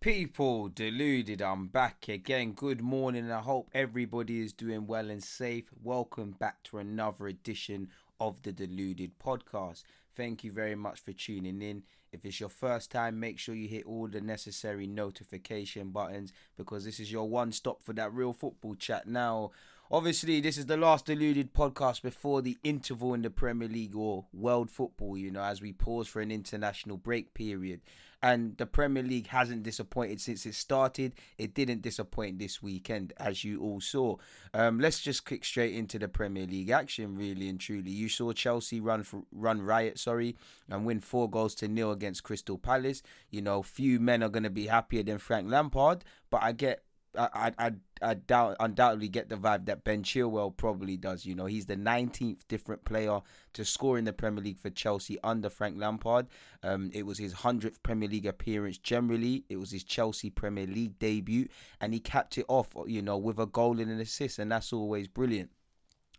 [0.00, 2.52] People deluded, I'm back again.
[2.52, 3.30] Good morning.
[3.30, 5.64] I hope everybody is doing well and safe.
[5.82, 9.82] Welcome back to another edition of the Deluded podcast.
[10.16, 11.82] Thank you very much for tuning in.
[12.12, 16.86] If it's your first time, make sure you hit all the necessary notification buttons because
[16.86, 19.06] this is your one stop for that real football chat.
[19.06, 19.50] Now,
[19.90, 24.24] obviously, this is the last Deluded podcast before the interval in the Premier League or
[24.32, 27.82] world football, you know, as we pause for an international break period
[28.22, 31.14] and the Premier League hasn't disappointed since it started.
[31.38, 34.16] It didn't disappoint this weekend, as you all saw.
[34.52, 37.90] Um, let's just kick straight into the Premier League action, really and truly.
[37.90, 40.36] You saw Chelsea run for, run riot, sorry,
[40.68, 43.02] and win four goals to nil against Crystal Palace.
[43.30, 46.82] You know, few men are going to be happier than Frank Lampard, but I get
[47.18, 51.26] I, I, I doubt, undoubtedly get the vibe that Ben Chilwell probably does.
[51.26, 53.20] You know, he's the 19th different player
[53.54, 56.28] to score in the Premier League for Chelsea under Frank Lampard.
[56.62, 59.44] Um, it was his 100th Premier League appearance generally.
[59.48, 61.48] It was his Chelsea Premier League debut,
[61.80, 64.72] and he capped it off, you know, with a goal and an assist, and that's
[64.72, 65.50] always brilliant.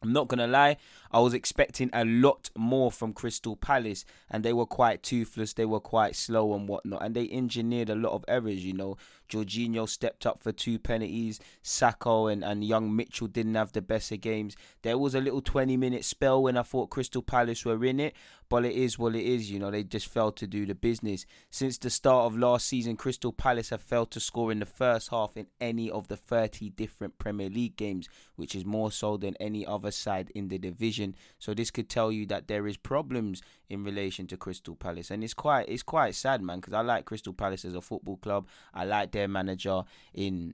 [0.04, 0.78] I'm not gonna lie,
[1.12, 5.66] I was expecting a lot more from Crystal Palace, and they were quite toothless, they
[5.66, 8.66] were quite slow and whatnot, and they engineered a lot of errors.
[8.66, 8.98] You know,
[9.32, 14.12] Jorginho stepped up for two penalties, Sakho and, and young Mitchell didn't have the best
[14.12, 14.56] of games.
[14.82, 18.14] There was a little 20 minute spell when I thought Crystal Palace were in it,
[18.50, 19.50] but it is what it is.
[19.50, 21.26] You know, they just failed to do the business.
[21.50, 25.10] Since the start of last season, Crystal Palace have failed to score in the first
[25.10, 29.38] half in any of the 30 different Premier League games, which is more so than
[29.40, 31.16] any other side in the division.
[31.40, 35.24] So this could tell you that there is problems in relation to Crystal Palace, and
[35.24, 38.48] it's quite it's quite sad, man, because I like Crystal Palace as a football club.
[38.74, 39.84] I like their manager
[40.14, 40.54] in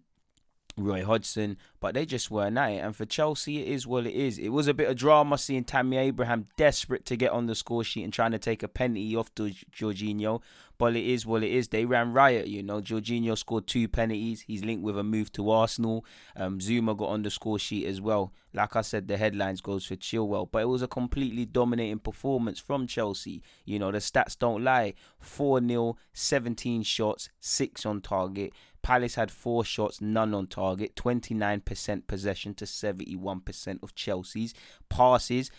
[0.78, 2.78] Roy Hodgson, but they just weren't at it.
[2.78, 4.38] And for Chelsea, it is what it is.
[4.38, 7.84] It was a bit of drama seeing Tammy Abraham desperate to get on the score
[7.84, 10.42] sheet and trying to take a penalty off to Jorginho,
[10.78, 11.70] but it is what it is.
[11.70, 12.82] They ran riot, you know.
[12.82, 14.42] Jorginho scored two penalties.
[14.42, 16.06] He's linked with a move to Arsenal.
[16.36, 18.32] Um, Zouma got on the score sheet as well.
[18.54, 22.60] Like I said, the headlines goes for Chilwell, but it was a completely dominating performance
[22.60, 23.42] from Chelsea.
[23.66, 24.94] You know, the stats don't lie.
[25.20, 28.54] 4 0, 17 shots, 6 on target.
[28.88, 34.54] Palace had four shots, none on target, 29% possession to 71% of Chelsea's
[34.88, 35.52] passes.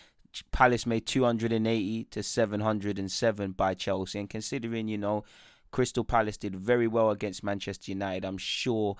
[0.50, 4.19] Palace made 280 to 707 by Chelsea.
[4.19, 5.25] And considering, you know,
[5.71, 8.97] Crystal Palace did very well against Manchester United, I'm sure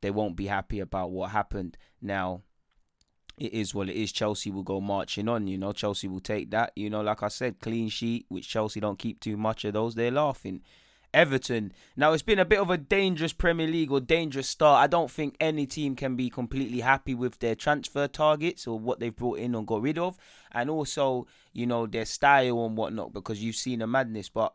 [0.00, 1.76] they won't be happy about what happened.
[2.00, 2.40] Now,
[3.36, 4.10] it is what it is.
[4.10, 5.72] Chelsea will go marching on, you know.
[5.72, 7.02] Chelsea will take that, you know.
[7.02, 9.94] Like I said, clean sheet, which Chelsea don't keep too much of those.
[9.94, 10.62] They're laughing.
[11.16, 11.72] Everton.
[11.96, 14.84] Now it's been a bit of a dangerous Premier League or dangerous start.
[14.84, 19.00] I don't think any team can be completely happy with their transfer targets or what
[19.00, 20.18] they've brought in or got rid of,
[20.52, 24.28] and also you know their style and whatnot because you've seen a madness.
[24.28, 24.52] But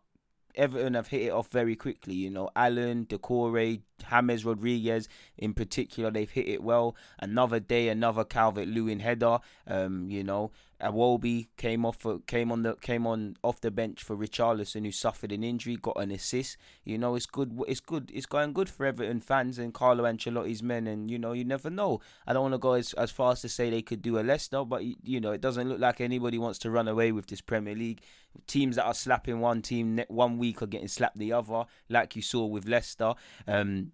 [0.53, 2.13] Everton have hit it off very quickly.
[2.13, 6.95] You know, Allan, Doucouré, James Rodriguez in particular, they've hit it well.
[7.17, 9.39] Another day, another Calvert Lewin header.
[9.65, 14.03] Um, you know, Iwobi came off for, came on the came on off the bench
[14.03, 16.57] for Richarlison who suffered an injury, got an assist.
[16.83, 17.59] You know, it's good.
[17.67, 18.11] It's good.
[18.13, 20.87] It's going good for Everton fans and Carlo Ancelotti's men.
[20.87, 22.01] And you know, you never know.
[22.25, 24.21] I don't want to go as as far as to say they could do a
[24.21, 27.41] Leicester, but you know, it doesn't look like anybody wants to run away with this
[27.41, 28.01] Premier League.
[28.47, 32.21] Teams that are slapping one team one week are getting slapped the other, like you
[32.21, 33.13] saw with Leicester.
[33.47, 33.91] Um,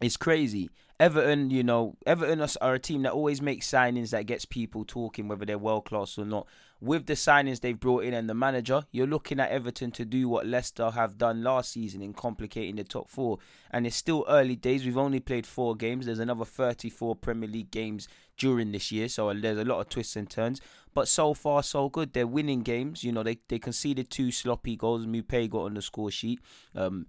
[0.00, 0.68] it's crazy.
[1.00, 5.28] Everton, you know, Everton are a team that always makes signings that gets people talking,
[5.28, 6.46] whether they're world class or not.
[6.80, 10.28] With the signings they've brought in and the manager, you're looking at Everton to do
[10.28, 13.38] what Leicester have done last season in complicating the top four.
[13.70, 14.84] And it's still early days.
[14.84, 16.06] We've only played four games.
[16.06, 20.16] There's another 34 Premier League games during this year, so there's a lot of twists
[20.16, 20.60] and turns.
[20.94, 22.12] But so far, so good.
[22.12, 23.04] They're winning games.
[23.04, 25.06] You know, they they conceded two sloppy goals.
[25.06, 26.40] Maupay got on the score sheet.
[26.74, 27.06] Um,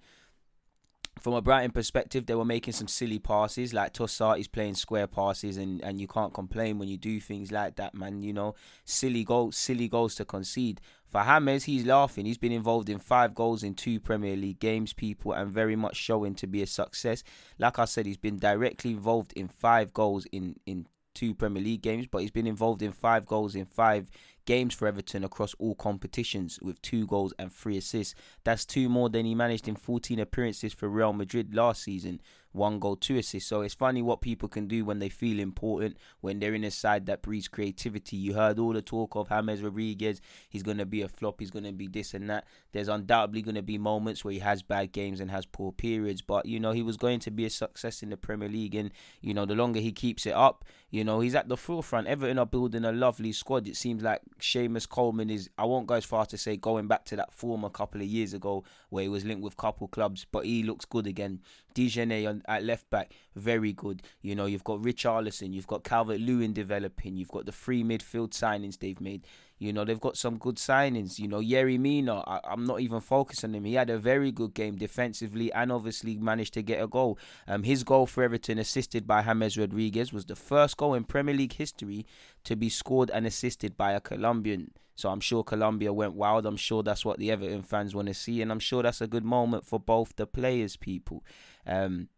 [1.19, 3.73] from a Brighton perspective, they were making some silly passes.
[3.73, 7.51] Like Trossard is playing square passes, and, and you can't complain when you do things
[7.51, 8.21] like that, man.
[8.21, 10.81] You know, silly goals, silly goals to concede.
[11.07, 12.25] For James, he's laughing.
[12.25, 15.95] He's been involved in five goals in two Premier League games, people, and very much
[15.95, 17.23] showing to be a success.
[17.59, 21.81] Like I said, he's been directly involved in five goals in in two Premier League
[21.81, 24.09] games, but he's been involved in five goals in five
[24.45, 28.15] games for Everton across all competitions with two goals and three assists.
[28.43, 32.21] That's two more than he managed in 14 appearances for Real Madrid last season
[32.53, 33.49] one goal, two assists.
[33.49, 36.71] So it's funny what people can do when they feel important, when they're in a
[36.71, 38.15] side that breeds creativity.
[38.15, 41.51] You heard all the talk of James Rodriguez, he's going to be a flop, he's
[41.51, 42.45] going to be this and that.
[42.71, 46.21] There's undoubtedly going to be moments where he has bad games and has poor periods,
[46.21, 48.75] but you know, he was going to be a success in the Premier League.
[48.75, 48.91] And
[49.21, 52.07] you know, the longer he keeps it up, you know, he's at the forefront.
[52.07, 53.67] Everton are building a lovely squad.
[53.67, 57.05] It seems like Seamus Coleman is, I won't go as far to say going back
[57.05, 60.25] to that form a couple of years ago where he was linked with couple clubs,
[60.31, 61.39] but he looks good again.
[61.75, 64.01] On, at left back, very good.
[64.21, 68.31] You know, you've got Richarlison, you've got Calvert Lewin developing, you've got the free midfield
[68.31, 69.25] signings they've made.
[69.59, 71.19] You know, they've got some good signings.
[71.19, 73.63] You know, Yerry Mina, I, am not even focusing on him.
[73.63, 77.17] He had a very good game defensively and obviously managed to get a goal.
[77.47, 81.33] Um, his goal for Everton, assisted by James Rodriguez, was the first goal in Premier
[81.33, 82.05] League history
[82.43, 84.71] to be scored and assisted by a Colombian.
[84.95, 86.45] So I'm sure Colombia went wild.
[86.45, 89.07] I'm sure that's what the Everton fans want to see, and I'm sure that's a
[89.07, 91.23] good moment for both the players, people.
[91.65, 92.09] Um,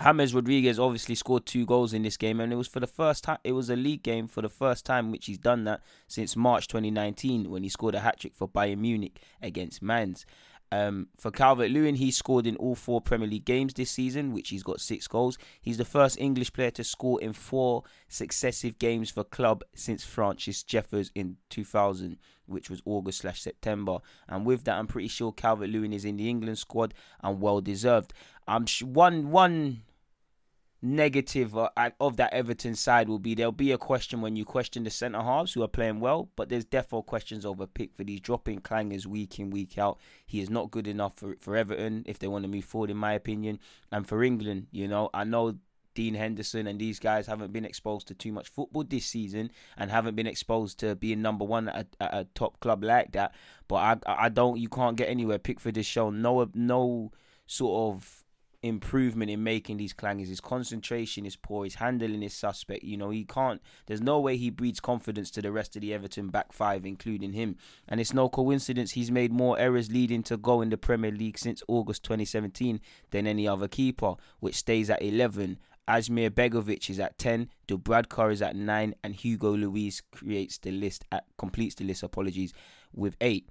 [0.00, 3.24] James Rodriguez obviously scored two goals in this game, and it was for the first
[3.24, 3.38] time.
[3.44, 6.66] It was a league game for the first time, which he's done that since March
[6.68, 10.24] 2019 when he scored a hat trick for Bayern Munich against Mainz.
[10.72, 14.48] Um, for Calvert Lewin, he scored in all four Premier League games this season, which
[14.48, 15.36] he's got six goals.
[15.60, 20.62] He's the first English player to score in four successive games for club since Francis
[20.62, 22.16] Jeffers in 2000,
[22.46, 23.98] which was August slash September.
[24.26, 27.60] And with that, I'm pretty sure Calvert Lewin is in the England squad and well
[27.60, 28.14] deserved.
[28.46, 29.82] I'm sh- one one
[30.84, 34.82] negative uh, of that Everton side will be there'll be a question when you question
[34.82, 38.08] the centre halves who are playing well, but there's definitely questions over Pickford.
[38.08, 39.98] He's dropping clangers week in week out.
[40.26, 42.96] He is not good enough for for Everton if they want to move forward, in
[42.96, 43.60] my opinion,
[43.92, 44.66] and for England.
[44.70, 45.56] You know, I know.
[45.94, 49.90] Dean Henderson and these guys haven't been exposed to too much football this season and
[49.90, 53.34] haven't been exposed to being number one at, at a top club like that.
[53.68, 53.74] But
[54.06, 55.38] I I don't you can't get anywhere.
[55.38, 57.12] Pickford has shown no no
[57.46, 58.24] sort of
[58.62, 60.28] improvement in making these clangers.
[60.28, 61.64] His concentration is poor.
[61.64, 62.84] His handling is suspect.
[62.84, 63.60] You know, he can't.
[63.86, 67.32] There's no way he breeds confidence to the rest of the Everton back five, including
[67.32, 67.56] him.
[67.88, 71.38] And it's no coincidence he's made more errors leading to goal in the Premier League
[71.38, 72.80] since August 2017
[73.10, 75.58] than any other keeper, which stays at 11.
[75.88, 81.04] Asmir Begovic is at 10, Dubravka is at 9, and Hugo Lloris creates the list
[81.10, 82.52] at completes the list, apologies,
[82.94, 83.48] with 8.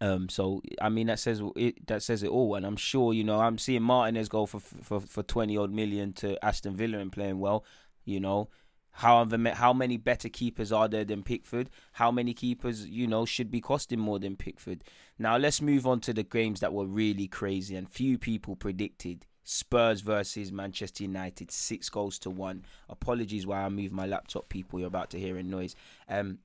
[0.00, 3.24] Um, so I mean that says it that says it all, and I'm sure you
[3.24, 7.10] know I'm seeing Martinez go for for for twenty odd million to Aston Villa and
[7.10, 7.64] playing well.
[8.04, 8.50] You know,
[8.92, 11.70] how how many better keepers are there than Pickford?
[11.92, 14.84] How many keepers you know should be costing more than Pickford?
[15.18, 19.26] Now let's move on to the games that were really crazy and few people predicted.
[19.48, 22.64] Spurs versus Manchester United, six goals to one.
[22.88, 24.80] Apologies while I move my laptop, people.
[24.80, 25.76] You're about to hear a noise.
[26.08, 26.40] Um,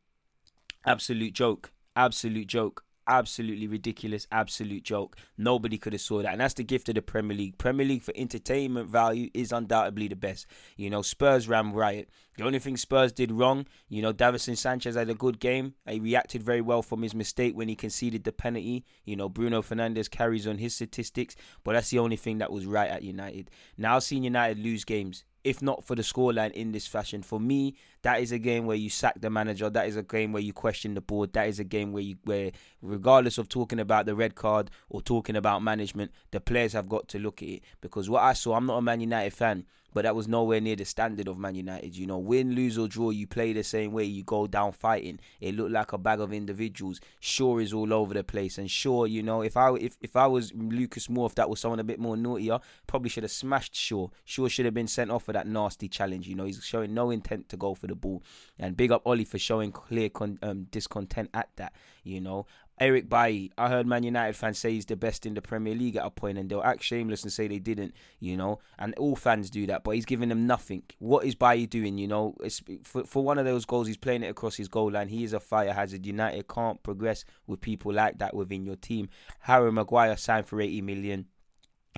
[0.86, 1.72] absolute joke.
[1.96, 5.16] Absolute joke absolutely ridiculous, absolute joke.
[5.38, 7.58] Nobody could have saw that, and that's the gift of the Premier League.
[7.58, 10.48] Premier League for entertainment value is undoubtedly the best.
[10.78, 12.10] You know, Spurs ran riot.
[12.38, 15.74] The only thing Spurs did wrong, you know, Davinson Sanchez had a good game.
[15.88, 18.86] He reacted very well from his mistake when he conceded the penalty.
[19.04, 22.66] You know, Bruno Fernandes carries on his statistics, but that's the only thing that was
[22.66, 23.52] right at United.
[23.78, 27.24] Now seeing United lose games, if not for the scoreline in this fashion.
[27.24, 29.70] For me, that is a game where you sack the manager.
[29.70, 31.34] That is a game where you question the board.
[31.34, 32.52] That is a game where you where
[32.82, 37.08] regardless of talking about the red card or talking about management, the players have got
[37.10, 37.64] to look at it.
[37.82, 40.76] Because what I saw, I'm not a Man United fan but that was nowhere near
[40.76, 41.96] the standard of Man United.
[41.96, 44.04] You know, win, lose or draw, you play the same way.
[44.04, 45.20] You go down fighting.
[45.40, 47.00] It looked like a bag of individuals.
[47.20, 50.28] Shaw is all over the place, and Shaw, you know, if I if if I
[50.28, 53.76] was Lucas Moura, if that was someone a bit more naughtier, probably should have smashed
[53.76, 54.08] Shaw.
[54.26, 56.28] Shaw should have been sent off for that nasty challenge.
[56.28, 58.24] You know, he's showing no intent to go for the ball.
[58.60, 61.74] And big up Ollie for showing clear con- um, discontent at that.
[62.04, 62.48] You know,
[62.82, 65.98] Eric Bailly, I heard Man United fans say he's the best in the Premier League
[65.98, 68.58] at a point, and they'll act shameless and say they didn't, you know.
[68.80, 70.82] And all fans do that, but he's giving them nothing.
[70.98, 72.34] What is Bailly doing, you know?
[72.42, 75.10] It's, for, for one of those goals, he's playing it across his goal line.
[75.10, 76.08] He is a fire hazard.
[76.08, 79.10] United can't progress with people like that within your team.
[79.42, 81.28] Harry Maguire signed for 80 million.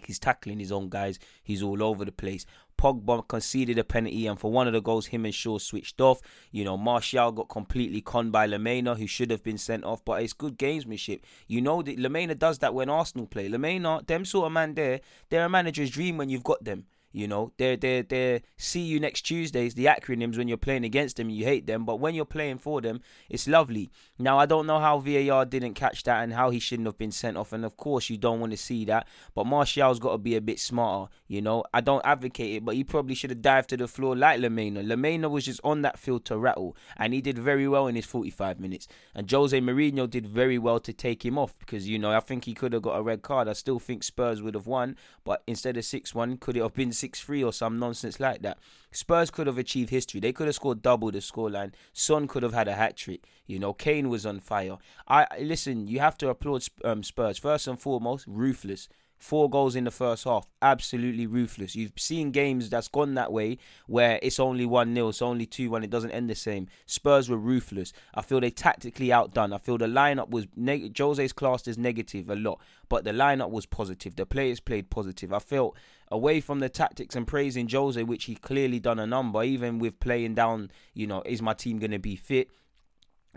[0.06, 1.18] He's tackling his own guys.
[1.44, 2.46] He's all over the place.
[2.78, 6.22] Pogba conceded a penalty, and for one of the goals, him and Shaw switched off.
[6.52, 10.22] You know, Martial got completely conned by Lamela, who should have been sent off, but
[10.22, 11.22] it's good gamesmanship.
[11.48, 13.50] You know that Lamela does that when Arsenal play.
[13.50, 16.86] Lamela, them sort of man there, they're a manager's dream when you've got them.
[17.14, 21.18] You know, they're they're they're see you next Tuesdays, the acronyms when you're playing against
[21.18, 23.92] them, you hate them, but when you're playing for them, it's lovely.
[24.18, 27.12] Now I don't know how VAR didn't catch that and how he shouldn't have been
[27.12, 29.08] sent off, and of course you don't want to see that.
[29.36, 31.12] But Martial's got to be a bit smarter.
[31.28, 34.16] You know, I don't advocate it, but he probably should have dived to the floor
[34.16, 34.82] like Lamela.
[34.82, 38.08] Lamela was just on that field to rattle, and he did very well in his
[38.08, 38.88] 45 minutes.
[39.14, 42.46] And Jose Mourinho did very well to take him off because you know I think
[42.46, 43.48] he could have got a red card.
[43.48, 46.74] I still think Spurs would have won, but instead of six one, could it have
[46.74, 46.92] been?
[47.04, 48.58] 6 3 or some nonsense like that.
[48.92, 50.22] Spurs could have achieved history.
[50.22, 51.74] They could have scored double the scoreline.
[51.92, 53.26] Son could have had a hat trick.
[53.46, 54.78] You know, Kane was on fire.
[55.06, 55.88] I listen.
[55.88, 58.24] You have to applaud um, Spurs first and foremost.
[58.26, 58.88] Ruthless
[59.24, 60.50] Four goals in the first half.
[60.62, 61.78] Absolutely ruthless.
[61.78, 65.70] You've seen games that's gone that way where it's only 1 0, it's only 2
[65.70, 66.68] 1, it doesn't end the same.
[66.88, 67.94] Spurs were ruthless.
[68.14, 69.54] I feel they tactically outdone.
[69.54, 70.48] I feel the lineup was.
[70.58, 74.18] Neg- Jose's classed as negative a lot, but the lineup was positive.
[74.18, 75.32] The players played positive.
[75.32, 75.78] I felt
[76.12, 80.02] away from the tactics and praising Jose, which he clearly done a number, even with
[80.02, 82.50] playing down, you know, is my team going to be fit?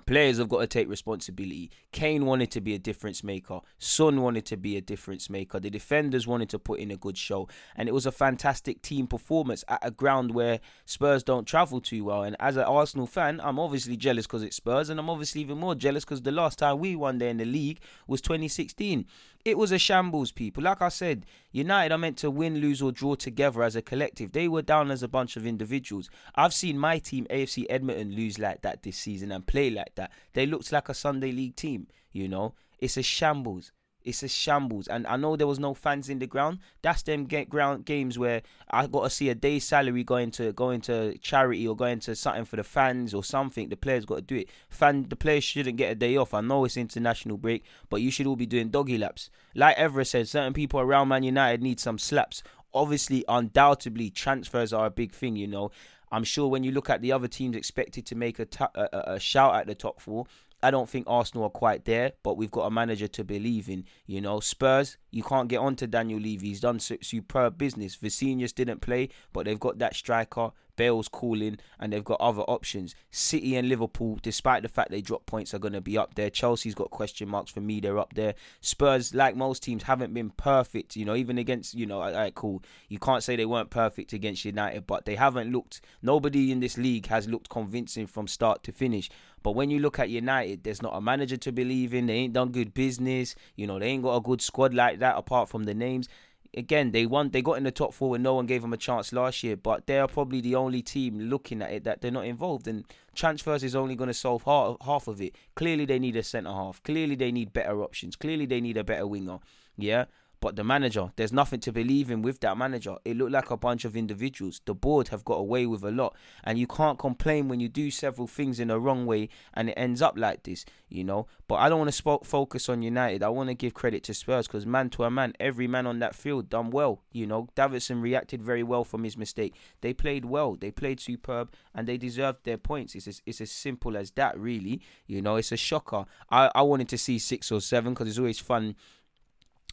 [0.04, 1.70] Players have got to take responsibility.
[1.90, 3.60] Kane wanted to be a difference maker.
[3.78, 5.58] Son wanted to be a difference maker.
[5.58, 7.48] The defenders wanted to put in a good show.
[7.74, 12.04] And it was a fantastic team performance at a ground where Spurs don't travel too
[12.04, 12.22] well.
[12.22, 14.90] And as an Arsenal fan, I'm obviously jealous because it's Spurs.
[14.90, 17.44] And I'm obviously even more jealous because the last time we won there in the
[17.44, 19.06] league was 2016
[19.46, 20.64] it was a shambles, people.
[20.64, 24.32] Like I said, United are meant to win, lose, or draw together as a collective.
[24.32, 26.10] They were down as a bunch of individuals.
[26.34, 30.10] I've seen my team, AFC Edmonton, lose like that this season and play like that.
[30.32, 32.54] They looked like a Sunday league team, you know?
[32.80, 33.70] It's a shambles.
[34.06, 36.60] It's a shambles, and I know there was no fans in the ground.
[36.80, 40.52] That's them get ground games where I got to see a day's salary going to
[40.52, 43.68] going to charity or going to something for the fans or something.
[43.68, 44.48] The players got to do it.
[44.70, 46.34] Fan, the players shouldn't get a day off.
[46.34, 49.28] I know it's international break, but you should all be doing doggy laps.
[49.56, 52.44] Like Everett said, certain people around Man United need some slaps.
[52.72, 55.34] Obviously, undoubtedly, transfers are a big thing.
[55.34, 55.72] You know,
[56.12, 58.46] I'm sure when you look at the other teams expected to make a,
[58.76, 60.26] a, a shout at the top four,
[60.62, 63.84] I don't think Arsenal are quite there, but we've got a manager to believe in.
[64.06, 66.49] You know, Spurs, you can't get on to Daniel Levy.
[66.49, 67.94] He's done superb business.
[67.94, 70.50] Vinicius didn't play, but they've got that striker.
[70.76, 72.94] Bale's calling, and they've got other options.
[73.11, 76.28] City and Liverpool, despite the fact they drop points, are going to be up there.
[76.28, 77.80] Chelsea's got question marks for me.
[77.80, 78.35] They're up there.
[78.61, 80.94] Spurs, like most teams, haven't been perfect.
[80.94, 82.62] You know, even against, you know, alright, cool.
[82.90, 85.80] You can't say they weren't perfect against United, but they haven't looked.
[86.02, 89.08] Nobody in this league has looked convincing from start to finish.
[89.42, 92.06] But when you look at United, there's not a manager to believe in.
[92.06, 93.37] They ain't done good business.
[93.54, 96.08] You know, they ain't got a good squad like that apart from the names
[96.56, 97.30] again, they won.
[97.30, 99.56] They got in the top four and no one gave them a chance last year.
[99.56, 102.66] But they are probably the only team looking at it that they're not involved.
[102.66, 102.84] And
[103.14, 105.36] transfers is only going to solve half, half of it.
[105.54, 106.82] Clearly, they need a centre half.
[106.82, 108.16] Clearly, they need better options.
[108.16, 109.38] Clearly, they need a better winger.
[109.76, 110.06] Yeah.
[110.40, 112.96] But the manager, there's nothing to believe in with that manager.
[113.04, 114.60] It looked like a bunch of individuals.
[114.64, 116.14] The board have got away with a lot.
[116.44, 119.74] And you can't complain when you do several things in the wrong way and it
[119.76, 121.26] ends up like this, you know.
[121.48, 123.22] But I don't want to sp- focus on United.
[123.22, 126.00] I want to give credit to Spurs because man to a man, every man on
[126.00, 127.02] that field done well.
[127.12, 129.54] You know, Davidson reacted very well from his mistake.
[129.80, 130.54] They played well.
[130.54, 132.94] They played superb and they deserved their points.
[132.94, 134.82] It's as, it's as simple as that, really.
[135.06, 136.04] You know, it's a shocker.
[136.30, 138.76] I, I wanted to see six or seven because it's always fun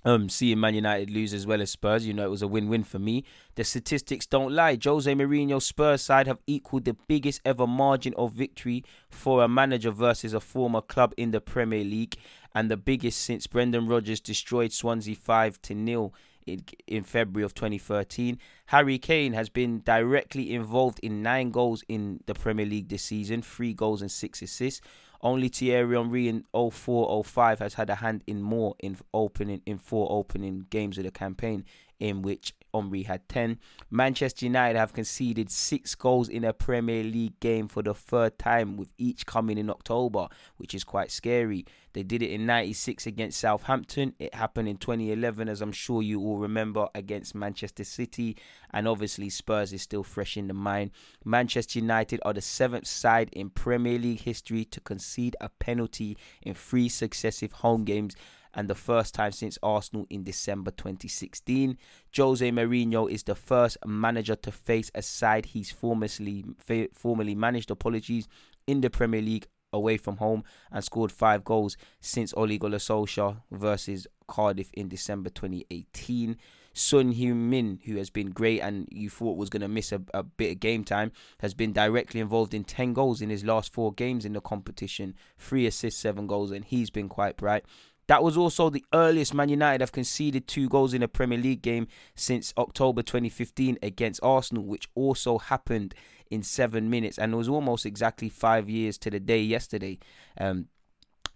[0.05, 2.67] um, seeing Man United lose as well as Spurs, you know, it was a win
[2.67, 3.23] win for me.
[3.55, 4.77] The statistics don't lie.
[4.83, 9.91] Jose Mourinho's Spurs side have equaled the biggest ever margin of victory for a manager
[9.91, 12.15] versus a former club in the Premier League,
[12.53, 16.11] and the biggest since Brendan Rodgers destroyed Swansea 5 to 0
[16.45, 18.37] in, in February of 2013.
[18.67, 23.41] Harry Kane has been directly involved in nine goals in the Premier League this season,
[23.41, 24.81] three goals and six assists.
[25.23, 30.11] Only Thierry Henry in 04-05 has had a hand in more in opening in four
[30.11, 31.63] opening games of the campaign,
[31.97, 33.59] in which Henry had 10.
[33.91, 38.77] Manchester United have conceded six goals in a Premier League game for the third time,
[38.77, 40.27] with each coming in October,
[40.57, 41.65] which is quite scary.
[41.93, 44.15] They did it in 96 against Southampton.
[44.17, 48.35] It happened in 2011, as I'm sure you all remember, against Manchester City.
[48.71, 50.91] And obviously, Spurs is still fresh in the mind.
[51.23, 56.55] Manchester United are the seventh side in Premier League history to concede a penalty in
[56.55, 58.15] three successive home games
[58.53, 61.77] and the first time since Arsenal in December 2016.
[62.15, 66.45] Jose Mourinho is the first manager to face a side he's formerly
[66.93, 67.71] formerly managed.
[67.71, 68.27] Apologies
[68.67, 73.41] in the Premier League away from home and scored five goals since Ole Gunnar Solskjaer
[73.51, 76.37] versus Cardiff in December 2018.
[76.75, 80.23] Son Heung-min, who has been great and you thought was going to miss a, a
[80.23, 83.93] bit of game time, has been directly involved in 10 goals in his last four
[83.93, 87.63] games in the competition, three assists, seven goals, and he's been quite bright.
[88.07, 91.61] That was also the earliest Man United have conceded two goals in a Premier League
[91.61, 95.95] game since October 2015 against Arsenal, which also happened
[96.29, 99.99] in seven minutes, and it was almost exactly five years to the day yesterday.
[100.39, 100.67] Um,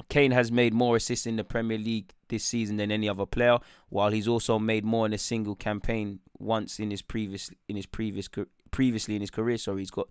[0.10, 3.58] Kane has made more assists in the Premier League this season than any other player,
[3.90, 7.86] while he's also made more in a single campaign once in his previous in his
[7.86, 8.30] previous
[8.72, 9.58] previously in his career.
[9.58, 10.08] So he's got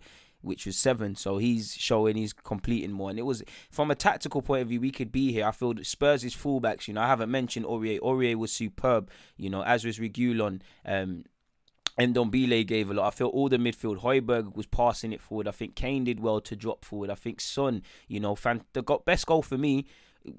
[0.47, 1.15] which was seven.
[1.15, 3.09] So he's showing he's completing more.
[3.09, 5.45] And it was from a tactical point of view, we could be here.
[5.45, 7.99] I feel Spurs' is fullbacks, you know, I haven't mentioned Aurier.
[7.99, 10.61] Aurier was superb, you know, as was Reguilon.
[10.85, 11.25] Um,
[11.99, 13.07] Ndombele gave a lot.
[13.07, 14.01] I feel all the midfield.
[14.01, 15.47] Højbjerg was passing it forward.
[15.47, 17.09] I think Kane did well to drop forward.
[17.09, 19.85] I think Son, you know, fan, the got best goal for me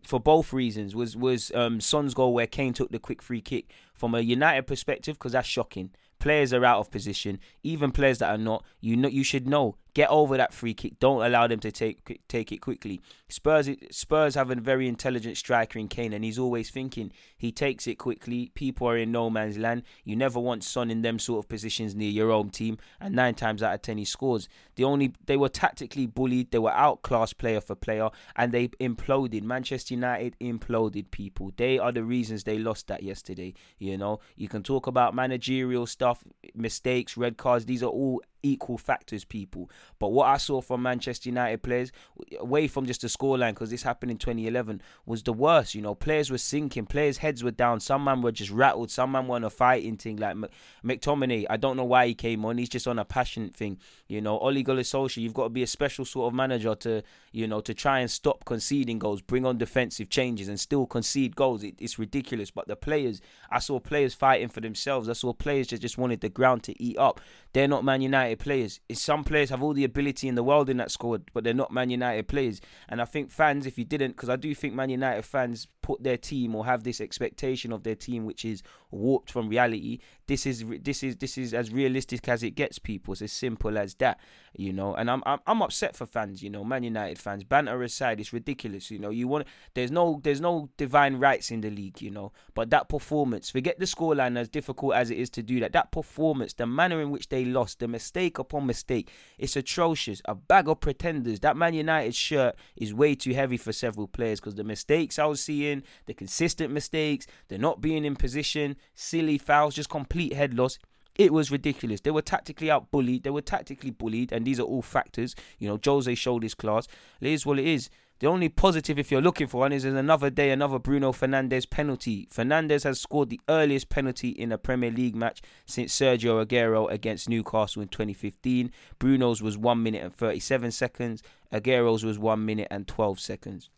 [0.05, 3.73] for both reasons was was um, Son's goal where Kane took the quick free kick
[3.95, 5.91] from a United perspective because that's shocking.
[6.19, 8.65] Players are out of position, even players that are not.
[8.81, 10.99] You know, you should know Get over that free kick.
[11.01, 13.01] Don't allow them to take take it quickly.
[13.29, 17.13] Spurs Spurs have a very intelligent striker in Kane, and he's always thinking.
[17.37, 18.51] He takes it quickly.
[18.55, 19.83] People are in no man's land.
[20.05, 23.35] You never want Son in them sort of positions near your own team, and nine
[23.35, 24.49] times out of ten he scores.
[24.77, 26.51] The only they were tactically bullied.
[26.51, 29.43] They were outclassed player for player, and they imploded.
[29.43, 31.11] Manchester United imploded.
[31.11, 31.53] People.
[31.57, 33.55] They are the reasons they lost that yesterday.
[33.79, 36.23] You know, you can talk about managerial stuff,
[36.55, 37.67] mistakes, red cards.
[37.67, 39.71] These are all equal factors, people.
[39.99, 41.93] But what I saw from Manchester United players,
[42.39, 45.75] away from just the scoreline, because this happened in 2011, was the worst.
[45.75, 47.81] You know, players were sinking, players' heads were down.
[47.81, 48.91] Some man were just rattled.
[48.91, 50.17] Some man were on a fighting thing.
[50.17, 50.37] Like
[50.85, 52.59] McTominay, I don't know why he came on.
[52.59, 53.79] He's just on a passionate thing.
[54.09, 54.83] You know, Ole Gunnar
[55.17, 57.03] you've got to be a special sort of manager to,
[57.33, 61.37] you know, to try and stop conceding goals, bring on defensive changes, and still concede
[61.37, 61.63] goals.
[61.63, 62.51] It, it's ridiculous.
[62.51, 65.09] But the players, I saw players fighting for themselves.
[65.09, 67.21] I saw players that just wanted the ground to eat up.
[67.53, 68.81] They're not Man United players.
[68.89, 71.55] It's some players have all the ability in the world in that squad, but they're
[71.55, 72.61] not Man United players.
[72.89, 76.05] And I think fans, if you didn't, because I do think Man United fans put
[76.05, 80.01] their team or have this expectation of their team, which is warped from reality.
[80.27, 82.79] This is this is this is as realistic as it gets.
[82.79, 84.21] People, it's as simple as that,
[84.55, 84.95] you know.
[84.95, 87.43] And I'm I'm, I'm upset for fans, you know, Man United fans.
[87.43, 89.09] Banter aside, it's ridiculous, you know.
[89.09, 92.33] You want there's no there's no divine rights in the league, you know.
[92.53, 95.73] But that performance, forget the scoreline as difficult as it is to do that.
[95.73, 100.21] That performance, the manner in which they lost, the mistake upon mistake, it's atrocious.
[100.27, 101.41] A bag of pretenders.
[101.41, 105.25] That Man United shirt is way too heavy for several players because the mistakes I
[105.25, 110.55] was seeing, the consistent mistakes, the not being in position, silly fouls, just complete head
[110.55, 110.79] loss.
[111.17, 112.01] It was ridiculous.
[112.01, 113.25] They were tactically out bullied.
[113.25, 115.35] They were tactically bullied, and these are all factors.
[115.59, 116.87] You know, Jose showed his class.
[117.21, 117.91] It is what it is.
[118.21, 122.27] The only positive, if you're looking for one, is another day, another Bruno Fernandes penalty.
[122.33, 127.29] Fernandes has scored the earliest penalty in a Premier League match since Sergio Aguero against
[127.29, 128.73] Newcastle in 2015.
[128.99, 131.23] Bruno's was 1 minute and 37 seconds.
[131.53, 133.71] Aguero's was 1 minute and 12 seconds.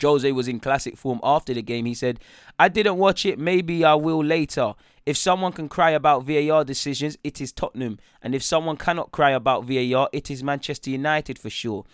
[0.00, 1.86] Jose was in classic form after the game.
[1.86, 2.20] He said,
[2.58, 3.38] I didn't watch it.
[3.38, 4.74] Maybe I will later.
[5.06, 7.98] If someone can cry about VAR decisions, it is Tottenham.
[8.22, 11.84] And if someone cannot cry about VAR, it is Manchester United for sure.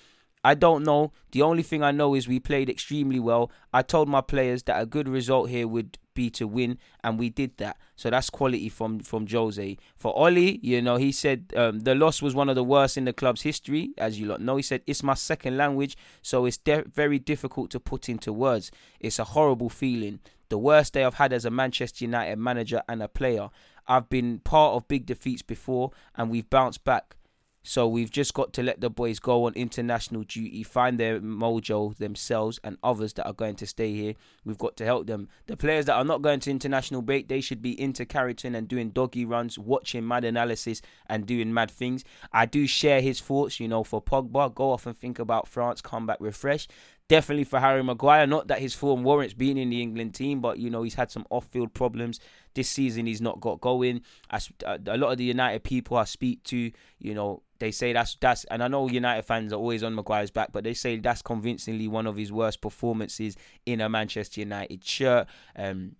[0.46, 1.10] I don't know.
[1.32, 3.50] The only thing I know is we played extremely well.
[3.74, 7.30] I told my players that a good result here would be to win, and we
[7.30, 7.76] did that.
[7.96, 9.76] So that's quality from from Jose.
[9.96, 13.06] For Oli, you know, he said um, the loss was one of the worst in
[13.06, 14.54] the club's history, as you lot know.
[14.54, 18.70] He said it's my second language, so it's de- very difficult to put into words.
[19.00, 20.20] It's a horrible feeling.
[20.48, 23.50] The worst day I've had as a Manchester United manager and a player.
[23.88, 27.16] I've been part of big defeats before, and we've bounced back.
[27.68, 31.96] So we've just got to let the boys go on international duty, find their mojo
[31.96, 34.14] themselves and others that are going to stay here.
[34.44, 35.28] We've got to help them.
[35.48, 38.68] The players that are not going to international break, they should be into Carrington and
[38.68, 42.04] doing doggy runs, watching mad analysis and doing mad things.
[42.32, 45.80] I do share his thoughts, you know, for Pogba, go off and think about France,
[45.80, 46.72] come back refreshed.
[47.08, 50.58] Definitely for Harry Maguire, not that his form warrants being in the England team, but
[50.58, 52.18] you know he's had some off-field problems
[52.54, 53.06] this season.
[53.06, 54.02] He's not got going.
[54.28, 57.92] I, uh, a lot of the United people I speak to, you know, they say
[57.92, 60.98] that's that's and I know United fans are always on Maguire's back, but they say
[60.98, 65.26] that's convincingly one of his worst performances in a Manchester United shirt.
[65.56, 65.96] Um,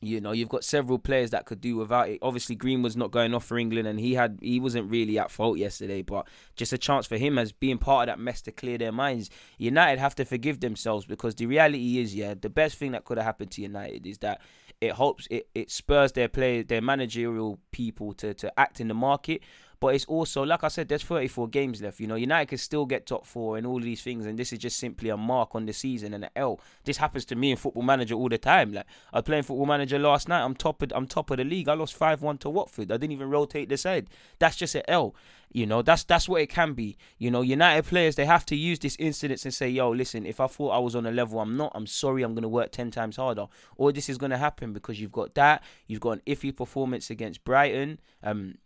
[0.00, 2.18] you know, you've got several players that could do without it.
[2.20, 5.30] Obviously, Green was not going off for England, and he had he wasn't really at
[5.30, 6.02] fault yesterday.
[6.02, 8.92] But just a chance for him as being part of that mess to clear their
[8.92, 9.30] minds.
[9.58, 13.16] United have to forgive themselves because the reality is, yeah, the best thing that could
[13.16, 14.40] have happened to United is that
[14.80, 18.94] it helps it, it spurs their players, their managerial people to to act in the
[18.94, 19.42] market.
[19.78, 22.00] But it's also, like I said, there's 34 games left.
[22.00, 24.58] You know, United can still get top four and all these things, and this is
[24.58, 26.60] just simply a mark on the season and an L.
[26.84, 28.72] This happens to me in Football Manager all the time.
[28.72, 30.42] Like I was playing Football Manager last night.
[30.42, 31.68] I'm top of I'm top of the league.
[31.68, 32.90] I lost five one to Watford.
[32.90, 34.08] I didn't even rotate the side.
[34.38, 35.14] That's just an L.
[35.52, 36.96] You know, that's that's what it can be.
[37.18, 40.40] You know, United players they have to use this incident and say, "Yo, listen, if
[40.40, 42.22] I thought I was on a level I'm not, I'm sorry.
[42.22, 45.62] I'm gonna work ten times harder." Or this is gonna happen because you've got that.
[45.86, 48.00] You've got an iffy performance against Brighton.
[48.22, 48.56] Um,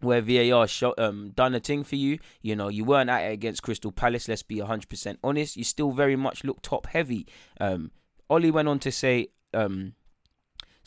[0.00, 2.18] where VAR shot, um, done a thing for you.
[2.42, 4.28] You know, you weren't at it against Crystal Palace.
[4.28, 5.56] Let's be 100% honest.
[5.56, 7.26] You still very much look top heavy.
[7.60, 7.90] Um,
[8.30, 9.94] Ollie went on to say, um,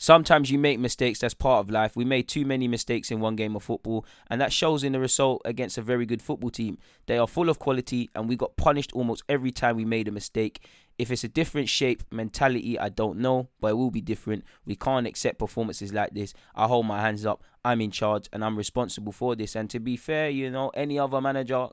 [0.02, 1.20] sometimes you make mistakes.
[1.20, 1.94] That's part of life.
[1.94, 5.00] We made too many mistakes in one game of football, and that shows in the
[5.00, 6.78] result against a very good football team.
[7.06, 10.12] They are full of quality, and we got punished almost every time we made a
[10.12, 10.66] mistake.
[10.98, 14.44] If it's a different shape mentality, I don't know, but it will be different.
[14.66, 16.34] We can't accept performances like this.
[16.54, 17.42] I hold my hands up.
[17.64, 19.54] I'm in charge and I'm responsible for this.
[19.54, 21.68] And to be fair, you know, any other manager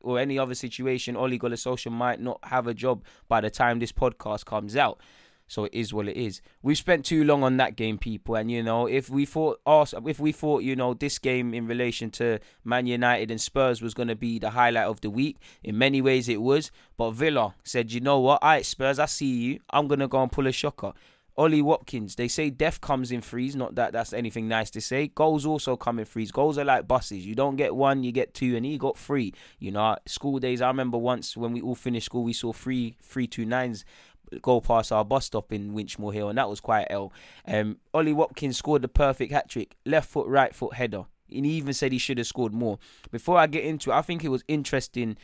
[0.00, 3.92] or any other situation, Gunnar Solskjaer might not have a job by the time this
[3.92, 5.00] podcast comes out.
[5.50, 6.42] So it is what it is.
[6.62, 9.58] We've spent too long on that game, people, and you know, if we thought
[10.06, 13.94] if we thought, you know, this game in relation to Man United and Spurs was
[13.94, 16.70] going to be the highlight of the week, in many ways it was.
[16.98, 19.60] But Villa said, you know what, alright, Spurs, I see you.
[19.70, 20.92] I'm gonna go and pull a shocker.
[21.38, 23.54] Ollie Watkins, they say death comes in threes.
[23.54, 25.06] Not that that's anything nice to say.
[25.06, 26.32] Goals also come in threes.
[26.32, 27.24] Goals are like buses.
[27.24, 29.32] You don't get one, you get two, and he got three.
[29.60, 30.60] You know, school days.
[30.60, 33.84] I remember once when we all finished school, we saw three, three two nines
[34.42, 37.12] go past our bus stop in Winchmore Hill, and that was quite ill.
[37.46, 41.04] Um, Ollie Watkins scored the perfect hat trick, left foot, right foot header.
[41.30, 42.78] And he even said he should have scored more.
[43.10, 45.16] Before I get into it, I think it was interesting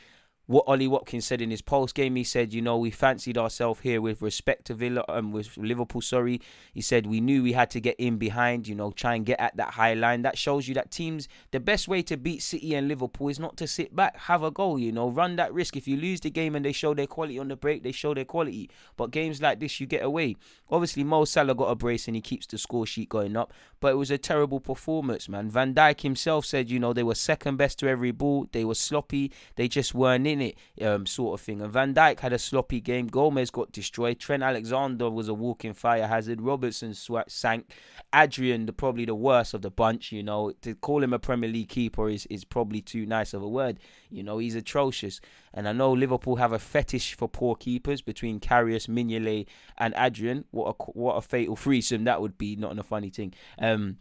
[0.46, 2.16] what Ollie Watkins said in his post game.
[2.16, 5.56] He said, you know, we fancied ourselves here with respect to Villa and um, with
[5.56, 6.00] Liverpool.
[6.00, 6.40] Sorry,
[6.72, 9.40] he said we knew we had to get in behind, you know, try and get
[9.40, 10.22] at that high line.
[10.22, 13.56] That shows you that teams the best way to beat City and Liverpool is not
[13.58, 15.76] to sit back, have a goal, you know, run that risk.
[15.76, 18.12] If you lose the game and they show their quality on the break, they show
[18.14, 18.70] their quality.
[18.96, 20.36] But games like this, you get away.
[20.70, 23.52] Obviously, Mo Salah got a brace and he keeps the score sheet going up.
[23.80, 25.50] But it was a terrible performance, man.
[25.50, 28.46] Van Dijk himself said, you know, they were second best to every ball.
[28.52, 29.32] They were sloppy.
[29.56, 30.56] They just weren't in it.
[30.80, 31.60] Um, sort of thing.
[31.60, 33.06] And Van Dijk had a sloppy game.
[33.06, 34.18] Gomez got destroyed.
[34.18, 36.40] Trent Alexander was a walking fire hazard.
[36.40, 37.70] Robertson sw- sank.
[38.14, 40.12] Adrian, the, probably the worst of the bunch.
[40.12, 43.42] You know, to call him a Premier League keeper is is probably too nice of
[43.42, 43.78] a word.
[44.10, 45.20] You know, he's atrocious.
[45.52, 49.46] And I know Liverpool have a fetish for poor keepers between Karius, Mignolet,
[49.78, 50.44] and Adrian.
[50.50, 52.56] What a what a fatal threesome that would be.
[52.56, 53.34] Not a funny thing.
[53.58, 53.98] Um,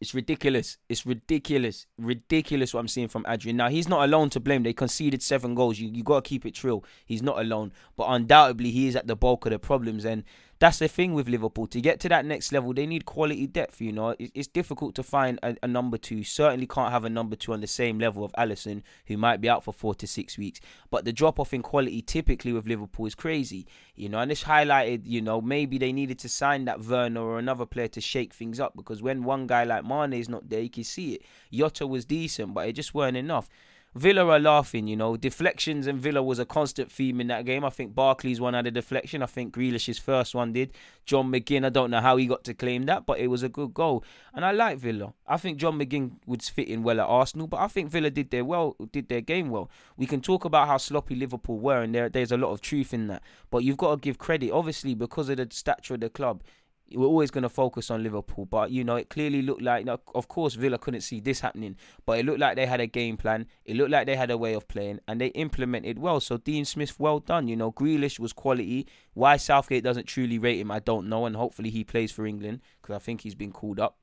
[0.00, 0.78] it's ridiculous.
[0.88, 1.86] It's ridiculous.
[1.98, 3.56] Ridiculous what I'm seeing from Adrian.
[3.56, 4.62] Now, he's not alone to blame.
[4.62, 5.78] They conceded seven goals.
[5.78, 6.82] You, you got to keep it true.
[7.04, 7.72] He's not alone.
[7.96, 10.04] But undoubtedly, he is at the bulk of the problems.
[10.04, 10.22] And
[10.60, 11.66] that's the thing with Liverpool.
[11.68, 13.80] To get to that next level, they need quality depth.
[13.80, 16.24] You know, it's difficult to find a, a, number two.
[16.24, 19.48] Certainly can't have a number two on the same level of Alisson, who might be
[19.48, 20.60] out for four to six weeks.
[20.90, 23.66] But the drop off in quality typically with Liverpool is crazy.
[23.94, 27.38] You know, and this highlighted, you know, maybe they needed to sign that Werner or
[27.38, 30.60] another player to shake things up because when one guy like Mane is not there,
[30.60, 31.22] you can see it.
[31.52, 33.48] Jota was decent, but it just weren't enough.
[33.94, 35.16] Villa are laughing, you know.
[35.16, 37.64] Deflections and Villa was a constant theme in that game.
[37.64, 39.22] I think Barkley's one had a deflection.
[39.22, 40.72] I think Grealish's first one did.
[41.06, 43.48] John McGinn, I don't know how he got to claim that, but it was a
[43.48, 44.04] good goal.
[44.34, 45.14] And I like Villa.
[45.26, 48.30] I think John McGinn would fit in well at Arsenal, but I think Villa did
[48.30, 49.70] their well, did their game well.
[49.96, 52.92] We can talk about how sloppy Liverpool were, and there, there's a lot of truth
[52.92, 53.22] in that.
[53.50, 56.42] But you've got to give credit, obviously, because of the stature of the club
[56.92, 59.86] we're always going to focus on Liverpool, but you know it clearly looked like.
[59.86, 63.16] of course, Villa couldn't see this happening, but it looked like they had a game
[63.16, 63.46] plan.
[63.64, 66.20] It looked like they had a way of playing, and they implemented well.
[66.20, 67.48] So Dean Smith, well done.
[67.48, 68.86] You know, Grealish was quality.
[69.14, 72.60] Why Southgate doesn't truly rate him, I don't know, and hopefully he plays for England
[72.80, 73.96] because I think he's been called up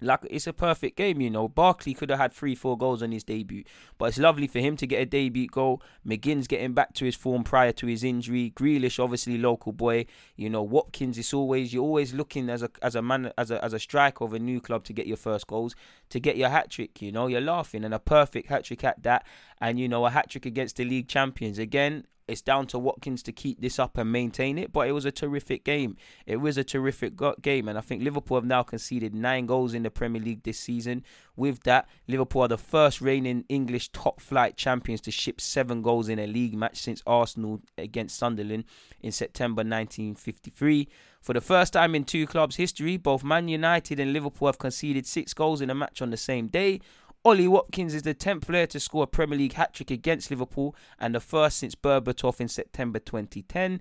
[0.00, 1.48] like it's a perfect game, you know.
[1.48, 3.64] Barkley could have had three, four goals on his debut,
[3.98, 5.82] but it's lovely for him to get a debut goal.
[6.06, 8.52] McGinn's getting back to his form prior to his injury.
[8.54, 10.06] Grealish, obviously local boy,
[10.36, 10.62] you know.
[10.62, 13.78] Watkins, it's always you're always looking as a as a man as a as a
[13.78, 15.74] striker of a new club to get your first goals,
[16.10, 17.00] to get your hat trick.
[17.00, 19.26] You know, you're laughing and a perfect hat trick at that,
[19.60, 22.06] and you know a hat trick against the league champions again.
[22.28, 24.72] It's down to Watkins to keep this up and maintain it.
[24.72, 25.96] But it was a terrific game.
[26.26, 27.68] It was a terrific game.
[27.68, 31.04] And I think Liverpool have now conceded nine goals in the Premier League this season.
[31.36, 36.08] With that, Liverpool are the first reigning English top flight champions to ship seven goals
[36.08, 38.64] in a league match since Arsenal against Sunderland
[39.02, 40.88] in September 1953.
[41.20, 45.06] For the first time in two clubs' history, both Man United and Liverpool have conceded
[45.06, 46.80] six goals in a match on the same day.
[47.26, 50.76] Ollie Watkins is the 10th player to score a Premier League hat trick against Liverpool
[51.00, 53.80] and the first since Berbatov in September 2010.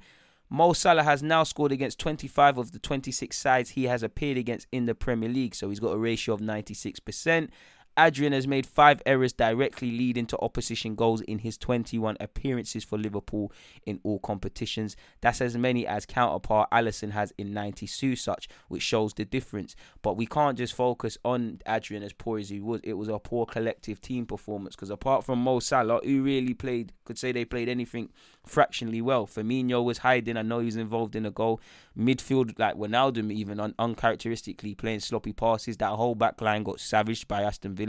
[0.50, 4.66] Mo Salah has now scored against 25 of the 26 sides he has appeared against
[4.72, 7.50] in the Premier League, so he's got a ratio of 96%.
[7.98, 12.98] Adrian has made five errors directly leading to opposition goals in his 21 appearances for
[12.98, 13.52] Liverpool
[13.86, 14.98] in all competitions.
[15.22, 19.76] That's as many as counterpart Alisson has in 92 such, which shows the difference.
[20.02, 22.82] But we can't just focus on Adrian as poor as he was.
[22.84, 26.92] It was a poor collective team performance because apart from Mo Salah, who really played,
[27.06, 28.10] could say they played anything
[28.46, 29.26] fractionally well.
[29.26, 30.36] Firmino was hiding.
[30.36, 31.62] I know he was involved in a goal.
[31.98, 35.78] Midfield, like Wijnaldum, even un- uncharacteristically playing sloppy passes.
[35.78, 37.85] That whole back line got savaged by Aston Villa.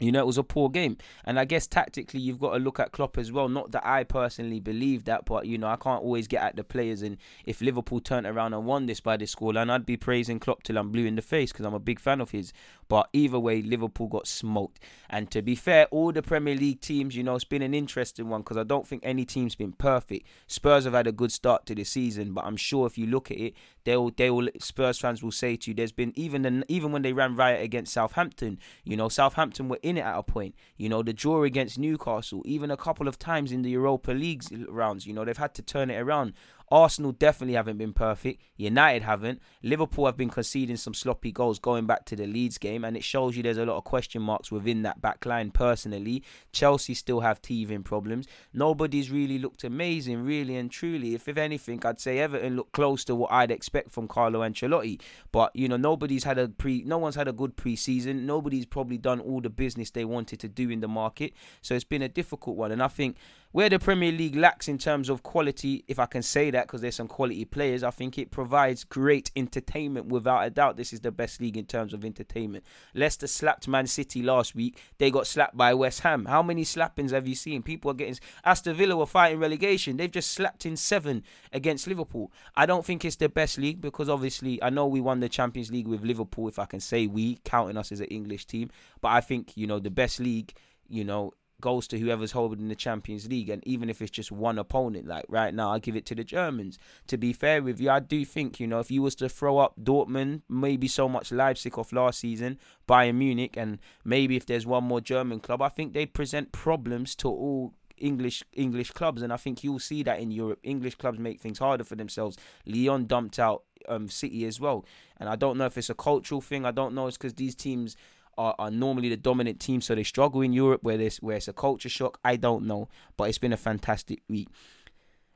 [0.00, 0.96] You know, it was a poor game.
[1.24, 3.48] And I guess tactically, you've got to look at Klopp as well.
[3.48, 6.64] Not that I personally believe that, but, you know, I can't always get at the
[6.64, 7.02] players.
[7.02, 10.64] And if Liverpool turned around and won this by this scoreline, I'd be praising Klopp
[10.64, 12.52] till I'm blue in the face because I'm a big fan of his.
[12.88, 14.80] But either way, Liverpool got smoked.
[15.08, 18.28] And to be fair, all the Premier League teams, you know, it's been an interesting
[18.28, 20.26] one because I don't think any team's been perfect.
[20.48, 23.30] Spurs have had a good start to the season, but I'm sure if you look
[23.30, 27.02] at it, they'll they'll Spurs fans will say to you, there's been even even when
[27.02, 30.54] they ran riot against Southampton, you know, Southampton were in it at a point.
[30.76, 34.50] You know, the draw against Newcastle, even a couple of times in the Europa Leagues
[34.68, 36.34] rounds, you know, they've had to turn it around.
[36.70, 38.42] Arsenal definitely haven't been perfect.
[38.56, 39.40] United haven't.
[39.62, 43.04] Liverpool have been conceding some sloppy goals going back to the Leeds game, and it
[43.04, 46.22] shows you there's a lot of question marks within that back line personally.
[46.52, 48.26] Chelsea still have teething problems.
[48.52, 51.14] Nobody's really looked amazing, really and truly.
[51.14, 55.00] If, if anything, I'd say Everton look close to what I'd expect from Carlo Ancelotti.
[55.32, 58.26] But, you know, nobody's had a pre no one's had a good pre-season.
[58.26, 61.32] Nobody's probably done all the business they wanted to do in the market.
[61.62, 62.72] So it's been a difficult one.
[62.72, 63.16] And I think
[63.54, 66.80] where the Premier League lacks in terms of quality, if I can say that, because
[66.80, 70.76] there's some quality players, I think it provides great entertainment without a doubt.
[70.76, 72.64] This is the best league in terms of entertainment.
[72.94, 74.80] Leicester slapped Man City last week.
[74.98, 76.24] They got slapped by West Ham.
[76.24, 77.62] How many slappings have you seen?
[77.62, 78.18] People are getting.
[78.44, 79.98] Aston Villa were fighting relegation.
[79.98, 82.32] They've just slapped in seven against Liverpool.
[82.56, 85.70] I don't think it's the best league because obviously I know we won the Champions
[85.70, 88.70] League with Liverpool, if I can say we, counting us as an English team.
[89.00, 90.54] But I think, you know, the best league,
[90.88, 94.58] you know, goes to whoever's holding the Champions League, and even if it's just one
[94.58, 96.78] opponent, like right now, I give it to the Germans.
[97.06, 99.58] To be fair with you, I do think you know if you was to throw
[99.58, 104.66] up Dortmund, maybe so much Leipzig off last season, Bayern Munich, and maybe if there's
[104.66, 109.32] one more German club, I think they present problems to all English English clubs, and
[109.32, 110.58] I think you'll see that in Europe.
[110.62, 112.36] English clubs make things harder for themselves.
[112.66, 114.84] Lyon dumped out um, City as well,
[115.18, 116.64] and I don't know if it's a cultural thing.
[116.64, 117.06] I don't know.
[117.06, 117.96] It's because these teams
[118.38, 121.48] are, are normally the dominant team, so they struggle in Europe where this where it's
[121.48, 122.18] a culture shock.
[122.24, 124.48] I don't know, but it's been a fantastic week.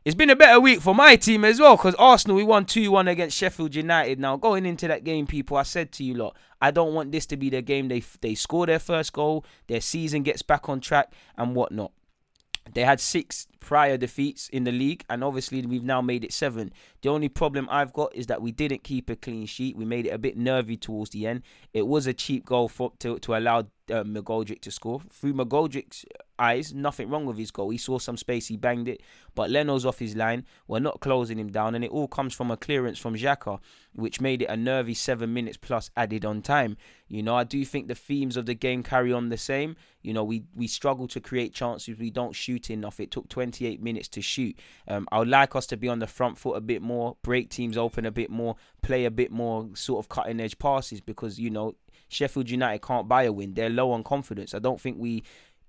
[0.05, 2.91] It's been a better week for my team as well because Arsenal, we won 2
[2.91, 4.19] 1 against Sheffield United.
[4.19, 7.27] Now, going into that game, people, I said to you, lot, I don't want this
[7.27, 10.81] to be the game they, they score their first goal, their season gets back on
[10.81, 11.93] track, and whatnot.
[12.75, 16.73] They had six prior defeats in the league, and obviously we've now made it seven.
[17.03, 19.77] The only problem I've got is that we didn't keep a clean sheet.
[19.77, 21.43] We made it a bit nervy towards the end.
[21.73, 25.03] It was a cheap goal for to to allow uh, McGoldrick to score.
[25.11, 26.05] Through McGoldrick's
[26.39, 27.71] eyes, nothing wrong with his goal.
[27.71, 29.03] He saw some space, he banged it,
[29.35, 30.45] but Leno's off his line.
[30.67, 33.61] We're not closing him down, and it all comes from a clearance from Xhaka,
[33.95, 36.77] which made it a nervy seven minutes plus added on time.
[37.09, 39.77] You know, I do think the themes of the game carry on the same.
[40.03, 41.99] You know, we we struggle to create chances.
[41.99, 43.01] We don't shoot enough.
[43.01, 44.59] It took 28 minutes to shoot.
[44.87, 47.51] Um, I would like us to be on the front foot a bit more, break
[47.51, 51.39] teams open a bit more, play a bit more sort of cutting edge passes because
[51.39, 51.75] you know
[52.09, 53.55] Sheffield United can't buy a win.
[53.55, 54.55] They're low on confidence.
[54.55, 55.23] I don't think we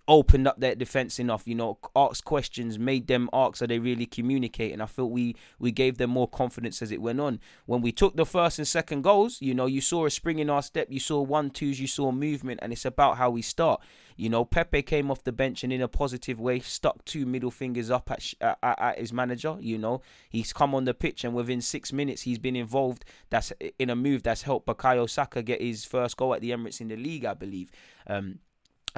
[0.10, 1.48] opened up their defense enough.
[1.48, 4.82] You know, asked questions, made them ask, are they really communicating?
[4.82, 7.40] I felt we we gave them more confidence as it went on.
[7.66, 10.50] When we took the first and second goals, you know, you saw a spring in
[10.50, 13.82] our step, you saw one twos, you saw movement, and it's about how we start.
[14.18, 17.52] You know, Pepe came off the bench and in a positive way stuck two middle
[17.52, 19.56] fingers up at, at, at his manager.
[19.62, 23.06] You know, he's come on the pitch and within six minutes he's been involved.
[23.30, 26.82] That's in a move that's helped Bukayo Saka get his first goal at the Emirates
[26.82, 27.72] in the league, I believe.
[28.08, 28.40] Um,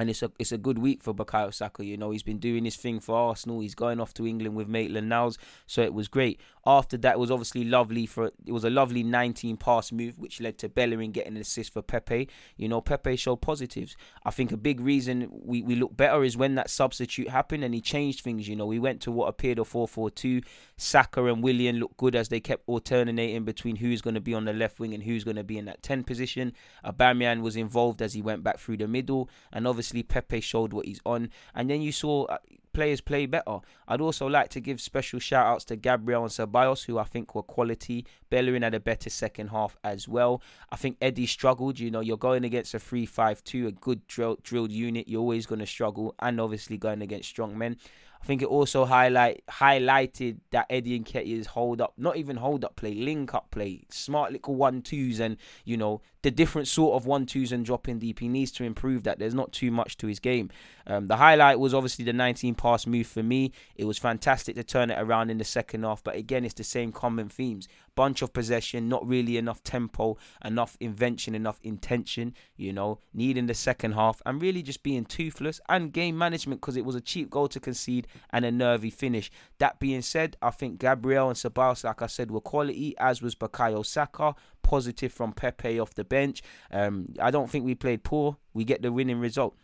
[0.02, 1.84] and it's a it's a good week for Bukayo Saka.
[1.84, 3.60] You know, he's been doing his thing for Arsenal.
[3.60, 6.40] He's going off to England with Maitland Niles, so it was great.
[6.66, 10.58] After that, was obviously lovely for it was a lovely 19 pass move, which led
[10.58, 12.28] to Bellerin getting an assist for Pepe.
[12.56, 13.96] You know, Pepe showed positives.
[14.24, 17.74] I think a big reason we, we look better is when that substitute happened and
[17.74, 18.48] he changed things.
[18.48, 20.44] You know, we went to what appeared a 4-4-2.
[20.76, 24.44] Saka and Willian looked good as they kept alternating between who's going to be on
[24.44, 26.52] the left wing and who's going to be in that 10 position.
[26.84, 30.86] Aubameyang was involved as he went back through the middle, and obviously Pepe showed what
[30.86, 31.28] he's on.
[31.54, 32.38] And then you saw uh,
[32.72, 33.58] players play better.
[33.86, 37.34] I'd also like to give special shout outs to Gabriel and Ceballos, who I think
[37.34, 38.06] were quality.
[38.30, 40.42] Bellerin had a better second half as well.
[40.70, 41.78] I think Eddie struggled.
[41.78, 45.08] You know, you're going against a 3 5 2, a good drill, drilled unit.
[45.08, 47.76] You're always going to struggle, and obviously going against strong men.
[48.22, 52.76] I think it also highlight highlighted that Eddie Nketiah's hold up, not even hold up
[52.76, 57.04] play, link up play, smart little one twos, and you know the different sort of
[57.04, 58.20] one twos and dropping deep.
[58.20, 59.18] He needs to improve that.
[59.18, 60.50] There's not too much to his game.
[60.86, 63.50] Um, the highlight was obviously the 19 pass move for me.
[63.74, 66.64] It was fantastic to turn it around in the second half, but again, it's the
[66.64, 72.72] same common themes bunch of possession, not really enough tempo, enough invention, enough intention, you
[72.72, 76.84] know, needing the second half and really just being toothless and game management because it
[76.84, 79.30] was a cheap goal to concede and a nervy finish.
[79.58, 83.34] That being said, I think Gabriel and Ceballos, like I said, were quality, as was
[83.34, 84.34] Bukayo Saka.
[84.62, 86.42] Positive from Pepe off the bench.
[86.70, 88.36] Um, I don't think we played poor.
[88.54, 89.56] We get the winning result.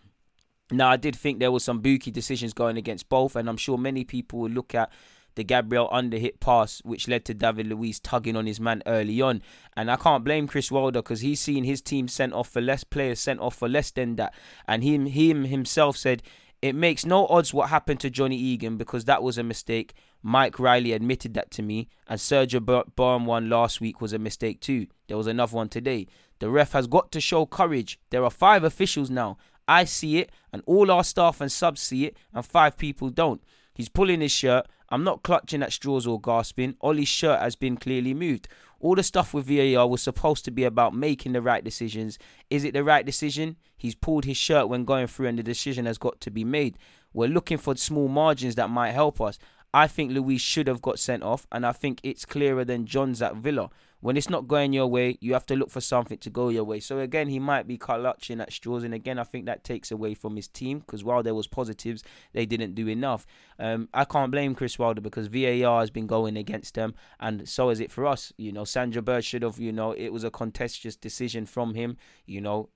[0.71, 3.79] Now, I did think there was some bookie decisions going against both, and I'm sure
[3.79, 4.93] many people will look at
[5.39, 9.41] the Gabriel underhit pass, which led to David Luiz tugging on his man early on.
[9.77, 12.83] And I can't blame Chris Wilder because he's seen his team sent off for less
[12.83, 14.35] players sent off for less than that.
[14.67, 16.25] And him, him himself said
[16.61, 19.95] it makes no odds what happened to Johnny Egan because that was a mistake.
[20.23, 24.61] Mike Riley admitted that to me, and Sander Berge one last week was a mistake
[24.61, 24.89] too.
[25.07, 26.07] There was another one today.
[26.41, 28.01] The ref has got to show courage.
[28.11, 29.39] There are five officials now.
[29.69, 33.43] I see it, and all our staff and subs see it, and five people don't.
[33.75, 34.67] He's pulling his shirt.
[34.89, 36.77] I'm not clutching at straws or gasping.
[36.81, 38.49] Ollie's shirt has been clearly moved.
[38.81, 42.19] All the stuff with VAR was supposed to be about making the right decisions.
[42.49, 43.57] Is it the right decision?
[43.77, 46.79] He's pulled his shirt when going through, and the decision has got to be made.
[47.13, 49.39] We're looking for small margins that might help us.
[49.75, 53.21] I think Luiz should have got sent off, and I think it's clearer than John's
[53.21, 53.71] at Villa.
[54.01, 56.65] When it's not going your way, you have to look for something to go your
[56.65, 56.79] way.
[56.79, 60.15] So again, he might be clutching at straws, and again, I think that takes away
[60.15, 63.27] from his team because while there was positives, they didn't do enough.
[63.59, 67.71] Um, I can't blame Chris Wilder because VAR has been going against them, and so
[67.71, 68.33] is it for us.
[68.37, 69.59] You know, Sander Berge should have.
[69.59, 71.97] You know, it was a contentious decision from him.
[72.27, 72.69] You know,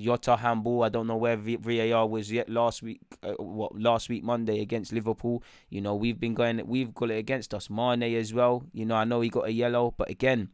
[0.00, 0.82] Jota handball.
[0.82, 3.00] I don't know where VAR was yet last week.
[3.22, 5.42] Uh, what last week Monday against Liverpool.
[5.68, 6.66] You know we've been going.
[6.66, 7.70] We've got it against us.
[7.70, 8.64] Mane as well.
[8.72, 10.50] You know I know he got a yellow, but again,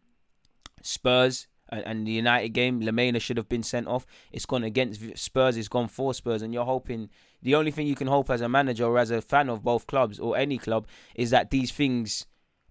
[0.83, 4.07] Spurs and, and the United game, Lamela should have been sent off.
[4.33, 5.57] It's gone against Spurs.
[5.57, 7.11] It's gone for Spurs, and you're hoping.
[7.43, 9.87] The only thing you can hope as a manager or as a fan of both
[9.87, 12.27] clubs or any club is that these things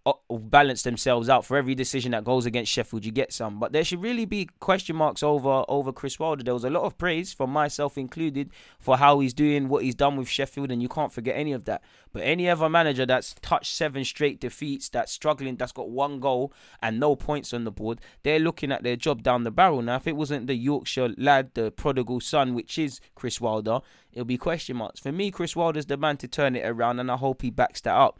[0.08, 1.44] Uh, balance themselves out.
[1.44, 3.60] For every decision that goes against Sheffield, you get some.
[3.60, 6.44] But there should really be question marks over over Chris Wilder.
[6.44, 9.96] There was a lot of praise from myself included for how he's doing what he's
[9.96, 11.82] done with Sheffield, and you can't forget any of that.
[12.14, 16.54] But any other manager that's touched seven straight defeats, that's struggling, that's got one goal
[16.84, 19.82] and no points on the board, they're looking at their job down the barrel.
[19.82, 23.80] Now, if it wasn't the Yorkshire lad, the prodigal son, which is Chris Wilder,
[24.14, 25.00] it'll be question marks.
[25.00, 27.82] For me, Chris Wilder's the man to turn it around, and I hope he backs
[27.82, 28.20] that up.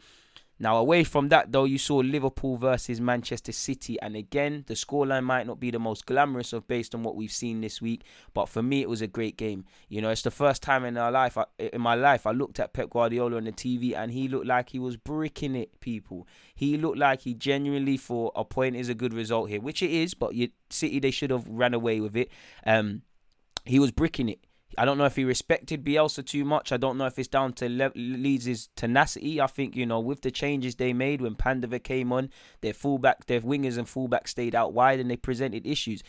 [0.58, 5.24] Now, away from that, though, you saw Liverpool versus Manchester City, and again, the scoreline
[5.24, 8.48] might not be the most glamorous of based on what we've seen this week, but
[8.48, 9.66] for me, it was a great game.
[9.90, 12.72] You know, it's the first time in our life, in my life, I looked at
[12.72, 15.78] Pep Guardiola on the TV, and he looked like he was bricking it.
[15.80, 19.82] People, he looked like he genuinely thought a point is a good result here, which
[19.82, 20.32] it is, but
[20.70, 22.30] City they should have ran away with it.
[22.64, 23.02] Um,
[23.66, 24.45] he was bricking it.
[24.76, 26.72] I don't know if he respected Bielsa too much.
[26.72, 29.40] I don't know if it's down to Le- Leeds' tenacity.
[29.40, 33.26] I think, you know, with the changes they made when Poveda came on, their fullback,
[33.26, 36.02] their wingers and fullback stayed out wide and they presented issues.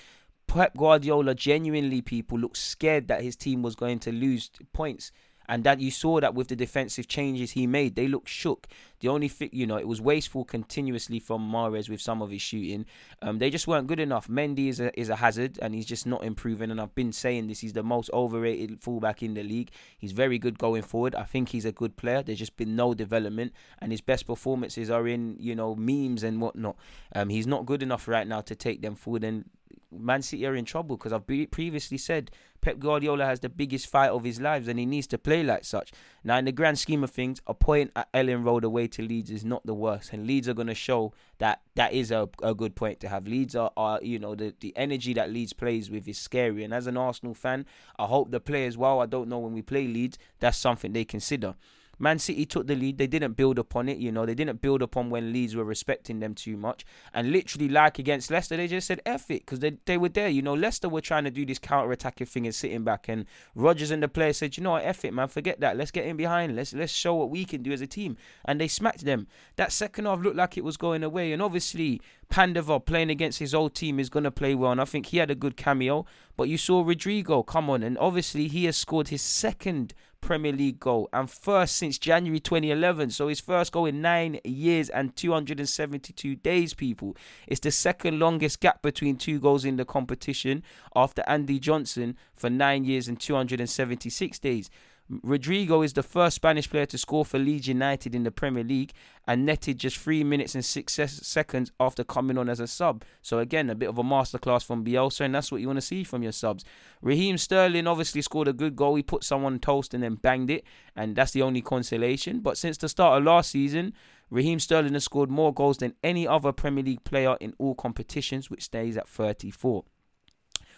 [0.48, 5.12] Pep Guardiola genuinely, people looked scared that his team was going to lose points
[5.47, 8.67] and that you saw that with the defensive changes he made, they looked shook.
[8.99, 12.41] The only thing, you know, it was wasteful continuously from Mahrez with some of his
[12.41, 12.86] shooting.
[13.21, 14.27] Um, they just weren't good enough.
[14.27, 16.71] Mendy is a is a hazard, and he's just not improving.
[16.71, 19.69] And I've been saying this: he's the most overrated fullback in the league.
[19.97, 21.13] He's very good going forward.
[21.13, 22.23] I think he's a good player.
[22.23, 26.41] There's just been no development, and his best performances are in you know memes and
[26.41, 26.75] whatnot.
[27.15, 29.45] Um, he's not good enough right now to take them forward, and
[29.91, 34.10] Man City are in trouble because I've previously said Pep Guardiola has the biggest fight
[34.10, 35.91] of his lives and he needs to play like such.
[36.23, 39.32] Now, in the grand scheme of things, a point at Elland Road away to Leeds
[39.32, 42.54] is not the worst, and Leeds are going to show that that is a, a
[42.54, 43.28] good point to have.
[43.28, 46.63] Leeds are, are, you know, the, the energy that Leeds plays with is scary.
[46.63, 47.65] And as an Arsenal fan,
[47.97, 51.06] I hope the players, well, I don't know when we play Leeds, that's something they
[51.06, 51.56] consider.
[51.99, 52.97] Man City took the lead.
[52.97, 53.97] They didn't build upon it.
[53.97, 56.86] You know, they didn't build upon when Leeds were respecting them too much.
[57.13, 60.29] And literally, like against Leicester, they just said F it because they, they were there.
[60.29, 63.07] You know, Leicester were trying to do this counter attacking thing and sitting back.
[63.07, 65.27] And Rodgers and the players said, you know what, F it, man.
[65.27, 65.77] Forget that.
[65.77, 66.55] Let's get in behind.
[66.55, 68.17] Let's let's show what we can do as a team.
[68.45, 69.27] And they smacked them.
[69.55, 71.31] That second half looked like it was going away.
[71.31, 74.71] And obviously, Poveda playing against his old team is going to play well.
[74.71, 76.05] And I think he had a good cameo.
[76.36, 77.83] But you saw Rodrigo come on.
[77.83, 83.12] And obviously, he has scored his second Premier League goal and first since January 2011.
[83.12, 87.15] So his first goal in nine years and 272 days, people.
[87.47, 90.63] It's the second longest gap between two goals in the competition
[90.95, 94.69] after Andy Johnson for nine years and 276 days.
[95.10, 98.91] Rodrigo is the first Spanish player to score for Leeds United in the Premier League
[99.26, 103.06] and netted just three minutes and six seconds after coming on as a sub.
[103.22, 105.82] So again, a bit of a masterclass from Bielsa, and that's what you want to
[105.82, 106.65] see from your subs.
[107.02, 108.96] Raheem Sterling obviously scored a good goal.
[108.96, 110.65] He put someone toast and then banged it,
[110.96, 112.41] and that's the only consolation.
[112.41, 113.93] But since the start of last season,
[114.30, 118.50] Raheem Sterling has scored more goals than any other Premier League player in all competitions,
[118.50, 119.86] which stays at 34.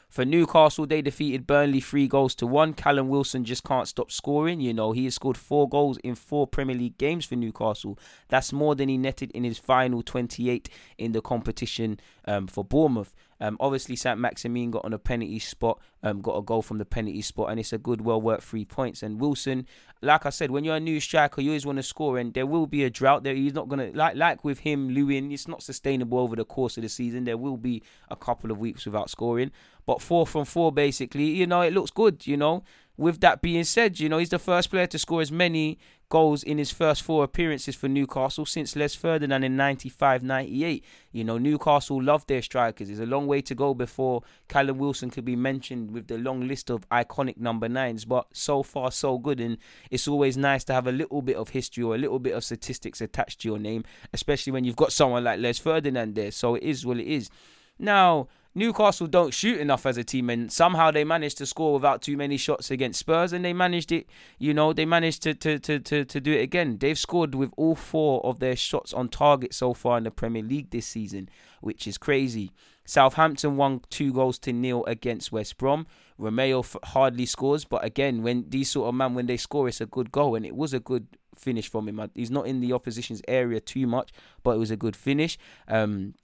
[0.10, 2.74] For Newcastle, they defeated Burnley three goals to one.
[2.74, 4.60] Callum Wilson just can't stop scoring.
[4.60, 8.00] You know, he has scored four goals in four Premier League games for Newcastle.
[8.28, 10.68] That's more than he netted in his final 28
[10.98, 13.14] in the competition um, for Bournemouth.
[13.42, 16.86] Um, obviously, Saint Maximin got on a penalty spot, um, got a goal from the
[16.86, 19.02] penalty spot, and it's a good, well worked three points.
[19.02, 19.66] And Wilson,
[20.02, 22.46] like I said, when you're a new striker, you always want to score, and there
[22.46, 23.24] will be a drought.
[23.24, 25.32] There, he's not gonna like like with him, Lewin.
[25.32, 27.24] It's not sustainable over the course of the season.
[27.24, 29.52] There will be a couple of weeks without scoring,
[29.90, 32.28] but four from four, basically, you know, it looks good.
[32.28, 32.64] You know,
[32.96, 35.80] with that being said, you know, he's the first player to score as many
[36.10, 40.86] goals in his first four appearances for Newcastle since Les Ferdinand in 95 98.
[41.12, 42.90] You know, Newcastle love their strikers.
[42.90, 46.48] There's a long way to go before Callum Wilson could be mentioned with the long
[46.48, 49.40] list of iconic number nines, but so far, so good.
[49.40, 49.58] And
[49.90, 52.44] it's always nice to have a little bit of history or a little bit of
[52.44, 56.30] statistics attached to your name, especially when you've got someone like Les Ferdinand there.
[56.30, 57.32] So it is what it is.
[57.80, 62.02] Now, Newcastle don't shoot enough as a team, and somehow they managed to score without
[62.02, 64.08] too many shots against Spurs, and they managed it.
[64.40, 66.78] You know, they managed to to to to, to do it again.
[66.80, 70.42] They've scored with all four of their shots on target so far in the Premier
[70.42, 71.30] League this season,
[71.62, 72.52] which is crazy.
[72.86, 75.86] Southampton won two goals to nil against West Brom.
[76.20, 79.86] Romeu hardly scores, but again, when these sort of man when they score, it's a
[79.86, 82.02] good goal, and it was a good finish from him.
[82.16, 85.38] He's not in the opposition's area too much, but it was a good finish.
[85.68, 86.16] Um,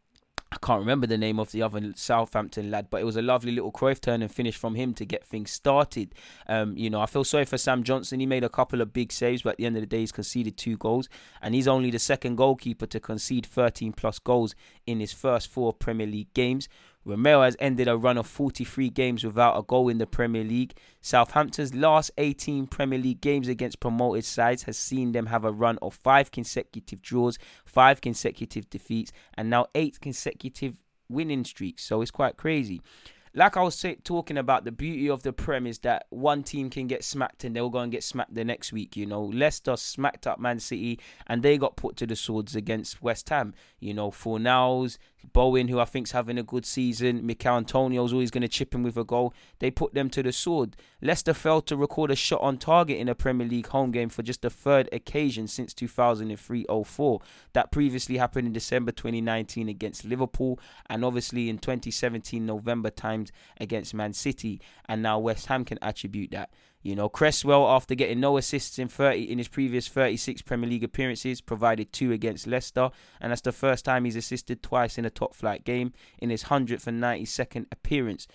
[0.55, 3.51] I can't remember the name of the other Southampton lad, but it was a lovely
[3.51, 6.15] little Cruyff turn and finish from him to get things started.
[6.47, 8.21] Um, you know, I feel sorry for Sam Johnstone.
[8.21, 10.13] He made a couple of big saves, but at the end of the day, he's
[10.13, 11.09] conceded two goals,
[11.41, 14.55] and he's only the second goalkeeper to concede 13 plus goals
[14.87, 16.69] in his first four Premier League games.
[17.05, 20.75] Romeu has ended a run of 43 games without a goal in the Premier League.
[21.01, 25.77] Southampton's last 18 Premier League games against promoted sides has seen them have a run
[25.81, 30.75] of five consecutive draws, five consecutive defeats, and now eight consecutive
[31.07, 31.83] winning streaks.
[31.83, 32.81] So it's quite crazy
[33.35, 36.69] like I was say, talking about, the beauty of the Prem is that one team
[36.69, 38.95] can get smacked and they'll go and get smacked the next week.
[38.95, 43.03] You know, Leicester smacked up Man City and they got put to the swords against
[43.03, 43.53] West Ham.
[43.79, 44.97] You know, Fornals,
[45.33, 48.83] Bowen, who I think's having a good season, Michail Antonio's always going to chip in
[48.83, 49.33] with a goal.
[49.59, 50.75] They put them to the sword.
[51.01, 54.23] Leicester failed to record a shot on target in a Premier League home game for
[54.23, 57.21] just the third occasion since 2003-04.
[57.53, 60.59] That previously happened in December 2019 against Liverpool
[60.89, 64.61] and obviously in 2017 November times against Man City.
[64.87, 66.49] And now West Ham can attribute that.
[66.85, 70.83] You know, Cresswell, after getting no assists in 30 in his previous 36 Premier League
[70.83, 75.09] appearances, provided two against Leicester, and that's the first time he's assisted twice in a
[75.09, 78.27] top flight game in his 100th and 92nd appearance.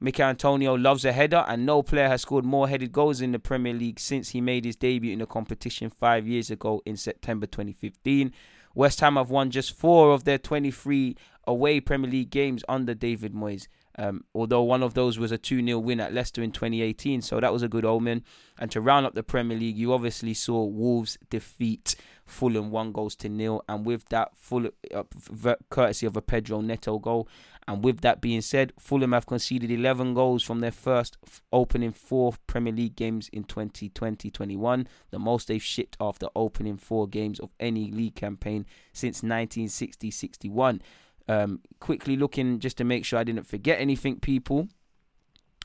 [0.00, 3.38] Michail Antonio loves a header, and no player has scored more headed goals in the
[3.38, 7.46] Premier League since he made his debut in the competition five years ago in September
[7.46, 8.32] 2015.
[8.74, 11.16] West Ham have won just four of their 23
[11.46, 13.68] away Premier League games under David Moyes.
[13.96, 17.40] Um, although one of those was a 2 0 win at Leicester in 2018, so
[17.40, 18.24] that was a good omen.
[18.58, 21.94] And to round up the Premier League, you obviously saw Wolves defeat
[22.26, 26.98] Fulham one goals to nil, and with that, full uh, courtesy of a Pedro Neto
[26.98, 27.28] goal.
[27.66, 31.16] And with that being said, Fulham have conceded 11 goals from their first
[31.50, 37.40] opening four Premier League games in 2020-21, the most they've shipped after opening four games
[37.40, 40.80] of any league campaign since 1960-61.
[41.26, 44.68] Um, quickly looking just to make sure I didn't forget anything, people.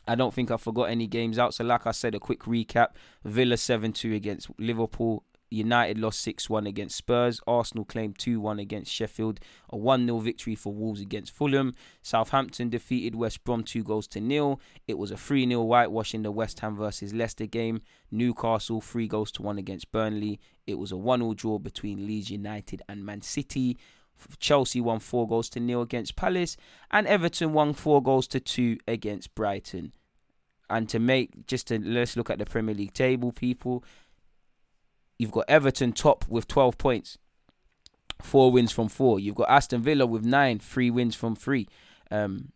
[0.07, 1.53] I don't think I forgot any games out.
[1.53, 2.89] So, like I said, a quick recap
[3.23, 5.23] Villa 7 2 against Liverpool.
[5.51, 7.41] United lost 6 1 against Spurs.
[7.47, 9.39] Arsenal claimed 2 1 against Sheffield.
[9.69, 11.73] A 1 0 victory for Wolves against Fulham.
[12.01, 14.59] Southampton defeated West Brom 2 goals to nil.
[14.87, 17.81] It was a 3 0 whitewash in the West Ham versus Leicester game.
[18.11, 20.39] Newcastle 3 goals to 1 against Burnley.
[20.67, 23.77] It was a 1 0 draw between Leeds United and Man City.
[24.39, 26.57] Chelsea won four goals to nil against Palace,
[26.91, 29.93] and Everton won four goals to two against Brighton.
[30.69, 33.83] And to make just to let's look at the Premier League table, people.
[35.17, 37.17] You've got Everton top with 12 points,
[38.21, 39.19] four wins from four.
[39.19, 41.67] You've got Aston Villa with nine, three wins from three.
[42.11, 42.51] Um,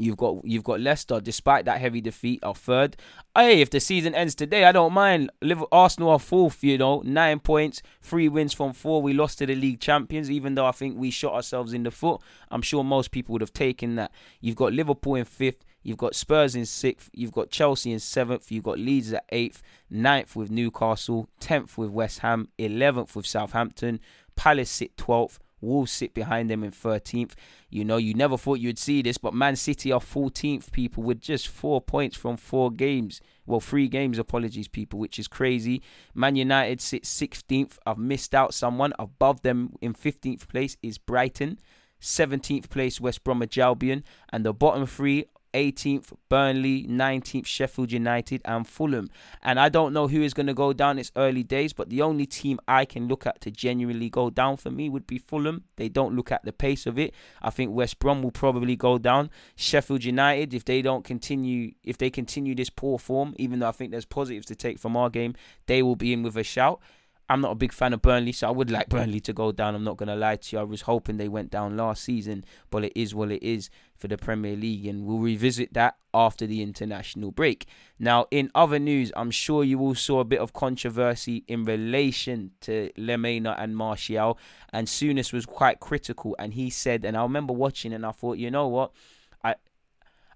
[0.00, 2.96] You've got you've got Leicester, despite that heavy defeat, are third.
[3.34, 5.30] Hey, if the season ends today, I don't mind.
[5.42, 6.64] Liverpool, Arsenal are fourth.
[6.64, 9.02] You know, nine points, three wins from four.
[9.02, 11.90] We lost to the league champions, even though I think we shot ourselves in the
[11.90, 12.20] foot.
[12.50, 14.12] I'm sure most people would have taken that.
[14.40, 15.64] You've got Liverpool in fifth.
[15.82, 17.10] You've got Spurs in sixth.
[17.12, 18.50] You've got Chelsea in seventh.
[18.50, 19.62] You've got Leeds at eighth.
[19.88, 21.28] Ninth with Newcastle.
[21.40, 22.48] Tenth with West Ham.
[22.58, 24.00] Eleventh with Southampton.
[24.36, 25.38] Palace sit twelfth.
[25.60, 27.32] Wolves sit behind them in 13th.
[27.68, 31.20] You know, you never thought you'd see this, but Man City are 14th, people, with
[31.20, 33.20] just four points from four games.
[33.46, 35.82] Well, three games, apologies, people, which is crazy.
[36.14, 37.78] Man United sit 16th.
[37.86, 38.92] I've missed out someone.
[38.98, 41.58] Above them in 15th place is Brighton.
[42.00, 44.04] 17th place, West Bromwich Albion.
[44.32, 49.10] And the bottom three 18th Burnley, 19th Sheffield United, and Fulham.
[49.42, 50.98] And I don't know who is going to go down.
[50.98, 54.56] It's early days, but the only team I can look at to genuinely go down
[54.56, 55.64] for me would be Fulham.
[55.76, 57.14] They don't look at the pace of it.
[57.42, 59.30] I think West Brom will probably go down.
[59.56, 63.72] Sheffield United, if they don't continue, if they continue this poor form, even though I
[63.72, 65.34] think there's positives to take from our game,
[65.66, 66.80] they will be in with a shout.
[67.30, 69.76] I'm not a big fan of Burnley, so I would like Burnley to go down.
[69.76, 70.60] I'm not going to lie to you.
[70.60, 74.08] I was hoping they went down last season, but it is what it is for
[74.08, 77.66] the Premier League, and we'll revisit that after the international break.
[78.00, 82.50] Now, in other news, I'm sure you all saw a bit of controversy in relation
[82.62, 84.36] to Lamela and Martial,
[84.72, 88.38] and Souness was quite critical, and he said, and I remember watching, and I thought,
[88.38, 88.90] you know what,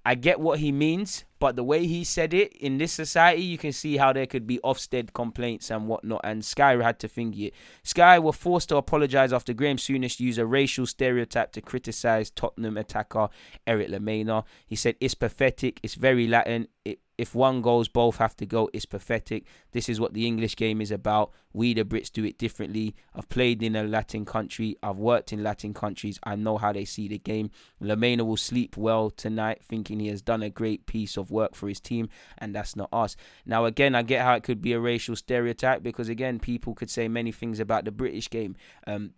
[0.07, 3.57] I get what he means, but the way he said it in this society, you
[3.57, 6.21] can see how there could be Ofsted complaints and whatnot.
[6.25, 7.55] And Sky had to think it.
[7.83, 12.77] Sky were forced to apologise after Graham Souness used a racial stereotype to criticise Tottenham
[12.77, 13.29] attacker
[13.67, 14.45] Eric Lamela.
[14.67, 18.69] He said it's pathetic, it's very Latin, it if one goes, both have to go.
[18.73, 19.45] It's pathetic.
[19.73, 21.33] This is what the English game is about.
[21.53, 22.97] We, the Brits, do it differently.
[23.15, 24.77] I've played in a Latin country.
[24.83, 26.19] I've worked in Latin countries.
[26.25, 27.51] I know how they see the game.
[27.81, 31.69] Lamela will sleep well tonight, thinking he has done a great piece of work for
[31.69, 32.09] his team,
[32.39, 33.15] and that's not us.
[33.47, 36.91] Now, again, I get how it could be a racial stereotype because, again, people could
[36.91, 38.57] say many things about the British game.
[38.87, 39.13] Um,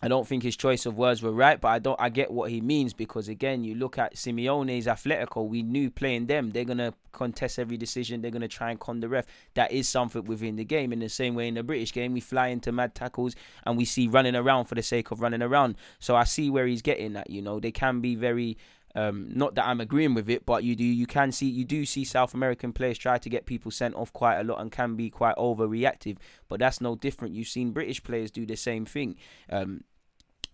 [0.00, 2.50] I don't think his choice of words were right, but I don't I get what
[2.50, 6.94] he means because again, you look at Simeone's Atletico, we knew playing them, they're gonna
[7.12, 9.26] contest every decision, they're gonna try and con the ref.
[9.54, 10.92] That is something within the game.
[10.92, 13.34] In the same way in the British game, we fly into mad tackles
[13.64, 15.76] and we see running around for the sake of running around.
[15.98, 17.58] So I see where he's getting that, you know.
[17.58, 18.56] They can be very
[18.94, 21.84] um, not that I'm agreeing with it, but you do you can see you do
[21.84, 24.96] see South American players try to get people sent off quite a lot and can
[24.96, 26.16] be quite overreactive.
[26.48, 27.34] But that's no different.
[27.34, 29.16] You've seen British players do the same thing.
[29.50, 29.84] Um,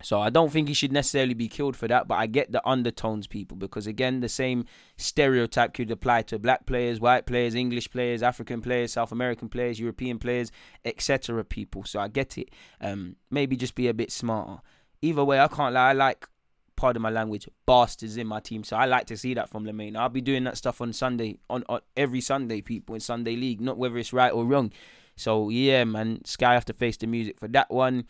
[0.05, 2.66] so I don't think he should necessarily be killed for that, but I get the
[2.68, 4.66] undertones, people, because again, the same
[4.98, 9.80] stereotype could apply to black players, white players, English players, African players, South American players,
[9.80, 10.52] European players,
[10.84, 11.42] etc.
[11.42, 12.50] People, so I get it.
[12.82, 14.61] Um, maybe just be a bit smarter.
[15.00, 15.90] Either way, I can't lie.
[15.90, 16.28] I like
[16.76, 18.62] pardon my language, bastards in my team.
[18.62, 19.96] So I like to see that from Lemay.
[19.96, 23.61] I'll be doing that stuff on Sunday, on, on every Sunday, people in Sunday League,
[23.61, 24.70] not whether it's right or wrong.
[25.16, 28.05] So yeah, man, Sky have to face the music for that one.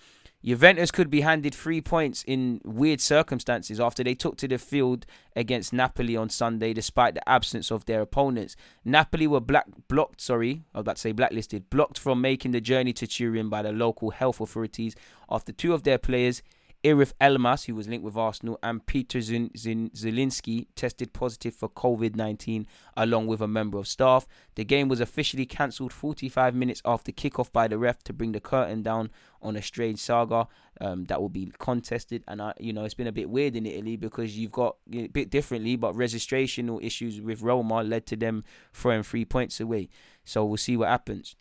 [0.44, 5.06] Juventus could be handed three points in weird circumstances after they took to the field
[5.34, 8.54] against Napoli on Sunday, despite the absence of their opponents.
[8.84, 12.60] Napoli were black blocked, sorry, I was about to say blacklisted, blocked from making the
[12.60, 14.94] journey to Turin by the local health authorities
[15.30, 16.42] after two of their players,
[16.84, 21.68] Eljif Elmas, who was linked with Arsenal, and Peter Zin- Zin- Zielinski tested positive for
[21.70, 24.26] COVID 19 along with a member of staff.
[24.54, 28.40] The game was officially cancelled 45 minutes after kickoff by the ref to bring the
[28.40, 29.10] curtain down
[29.40, 30.46] on a strange saga
[30.80, 32.22] um, that will be contested.
[32.28, 35.06] And, I, you know, it's been a bit weird in Italy because you've got a
[35.06, 39.88] bit differently, but registrational issues with Roma led to them throwing three points away.
[40.24, 41.34] So we'll see what happens.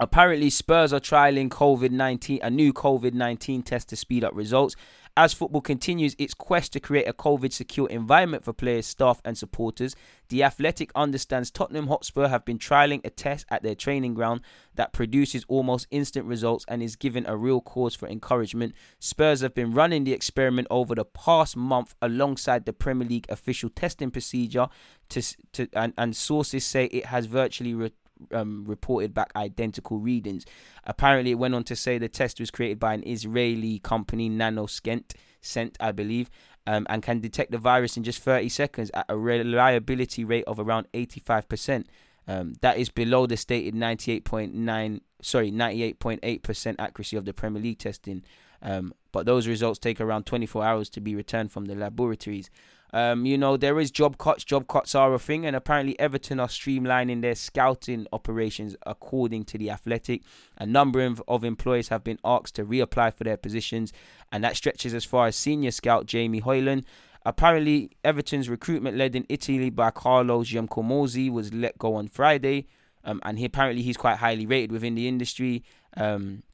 [0.00, 4.74] Apparently, Spurs are trialing COVID 19, a new COVID 19 test to speed up results.
[5.16, 9.38] As football continues its quest to create a COVID secure environment for players, staff, and
[9.38, 9.94] supporters,
[10.28, 14.40] The Athletic understands Tottenham Hotspur have been trialing a test at their training ground
[14.74, 18.74] that produces almost instant results and is given a real cause for encouragement.
[18.98, 23.70] Spurs have been running the experiment over the past month alongside the Premier League official
[23.70, 24.66] testing procedure,
[25.10, 25.22] to,
[25.52, 27.74] to and, and sources say it has virtually.
[27.74, 27.92] Re-
[28.32, 30.44] um, reported back identical readings.
[30.84, 35.14] Apparently, it went on to say the test was created by an Israeli company, Nanoscent,
[35.40, 36.30] Scent, I believe,
[36.66, 40.58] um, and can detect the virus in just 30 seconds at a reliability rate of
[40.58, 41.86] around 85%.
[42.26, 48.24] Um, that is below the stated 98.9, sorry, 98.8% accuracy of the Premier League testing.
[48.62, 52.50] Um, but those results take around 24 hours to be returned from the laboratories.
[52.94, 54.44] Um, you know, there is job cuts.
[54.44, 59.58] Job cuts are a thing, and apparently Everton are streamlining their scouting operations according to
[59.58, 60.22] the Athletic.
[60.58, 63.92] A number of, of employees have been asked to reapply for their positions,
[64.30, 66.84] and that stretches as far as senior scout Jamie Hoyland.
[67.26, 72.68] Apparently, Everton's recruitment led in Italy by Carlos Giacomosi was let go on Friday,
[73.02, 75.64] um, and he apparently he's quite highly rated within the industry.
[75.96, 76.44] Um,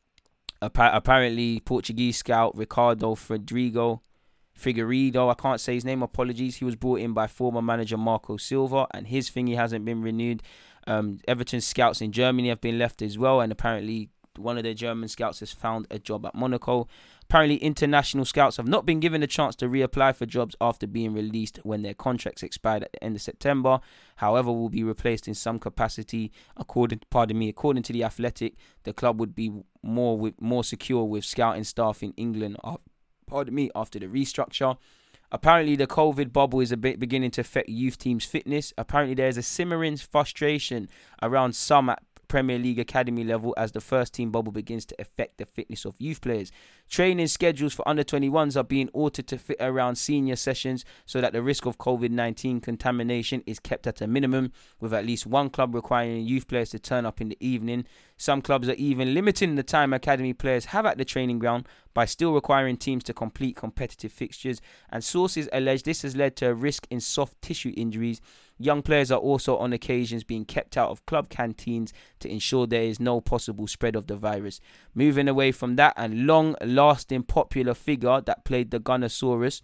[0.62, 4.00] apparently, Portuguese scout Ricardo Fredrigo
[4.60, 6.56] Figueiredo, I can't say his name, apologies.
[6.56, 10.42] He was brought in by former manager Marco Silva, and his thingy hasn't been renewed.
[10.86, 14.74] Um, Everton scouts in Germany have been left as well, and apparently one of their
[14.74, 16.88] German scouts has found a job at Monaco.
[17.24, 21.12] Apparently, international scouts have not been given a chance to reapply for jobs after being
[21.12, 23.80] released when their contracts expired at the end of September.
[24.16, 26.32] However, will be replaced in some capacity.
[26.56, 29.52] According, pardon me, according to the Athletic, the club would be
[29.82, 32.56] more with, more secure with scouting staff in England
[33.30, 34.76] pardon me, after the restructure.
[35.32, 38.72] Apparently, the COVID bubble is a bit beginning to affect youth teams' fitness.
[38.76, 40.88] Apparently, there is a simmering frustration
[41.22, 45.36] around some at Premier League academy level as the first team bubble begins to affect
[45.38, 46.52] the fitness of youth players.
[46.88, 51.32] Training schedules for under 21s are being altered to fit around senior sessions so that
[51.32, 55.50] the risk of COVID 19 contamination is kept at a minimum, with at least one
[55.50, 57.84] club requiring youth players to turn up in the evening.
[58.16, 62.04] Some clubs are even limiting the time academy players have at the training ground by
[62.04, 64.60] still requiring teams to complete competitive fixtures,
[64.90, 68.20] and sources allege this has led to a risk in soft tissue injuries.
[68.62, 72.82] Young players are also on occasions being kept out of club canteens to ensure there
[72.82, 74.60] is no possible spread of the virus.
[74.94, 79.62] Moving away from that and long lasting popular figure that played the Gunnersaurus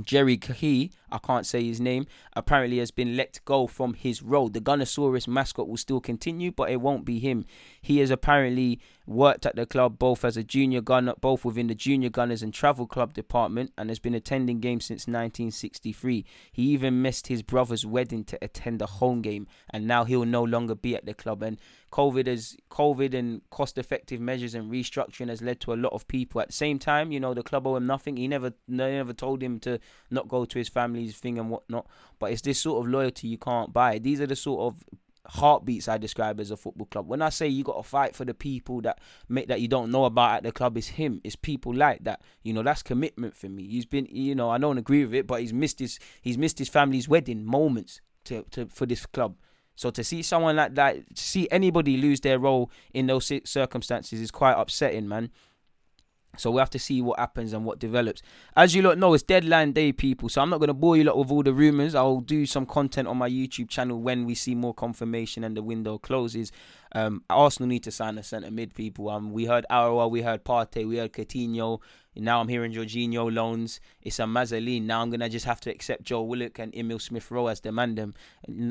[0.00, 4.48] Jerry Key, I can't say his name, apparently has been let go from his role.
[4.48, 7.44] The Gunnersaurus mascot will still continue, but it won't be him.
[7.80, 11.74] He has apparently worked at the club both as a junior gunner, both within the
[11.74, 16.24] junior gunners and travel club department, and has been attending games since 1963.
[16.52, 20.42] He even missed his brother's wedding to attend a home game, and now he'll no
[20.42, 21.42] longer be at the club.
[21.42, 21.58] And
[21.92, 26.40] COVID has COVID and cost-effective measures and restructuring has led to a lot of people.
[26.40, 28.16] At the same time, you know, the club owe him nothing.
[28.16, 29.78] He never, they never told him to
[30.10, 31.86] not go to his family's thing and whatnot.
[32.18, 33.98] But it's this sort of loyalty you can't buy.
[33.98, 34.84] These are the sort of
[35.26, 37.08] heartbeats I describe as a football club.
[37.08, 39.90] When I say you got to fight for the people that make that you don't
[39.90, 41.20] know about at the club, it's him.
[41.24, 42.22] It's people like that.
[42.42, 43.66] You know, that's commitment for me.
[43.66, 46.58] He's been, you know, I don't agree with it, but he's missed his he's missed
[46.58, 49.36] his family's wedding moments to, to for this club.
[49.74, 54.20] So to see someone like that, to see anybody lose their role in those circumstances
[54.20, 55.30] is quite upsetting, man.
[56.38, 58.22] So we have to see what happens and what develops.
[58.56, 60.30] As you lot know, it's deadline day, people.
[60.30, 61.94] So I'm not gonna bore you lot with all the rumors.
[61.94, 65.62] I'll do some content on my YouTube channel when we see more confirmation and the
[65.62, 66.50] window closes.
[66.94, 69.10] Um, Arsenal need to sign a centre mid, people.
[69.10, 71.80] Um, we heard Aouar, we heard Partey, we heard Coutinho.
[72.14, 73.80] Now I'm hearing Jorginho loans.
[74.02, 74.82] It's a Mazzaline.
[74.82, 77.98] Now I'm gonna just have to accept Joe Willock and Emil Smith Rowe as demand
[77.98, 78.14] them.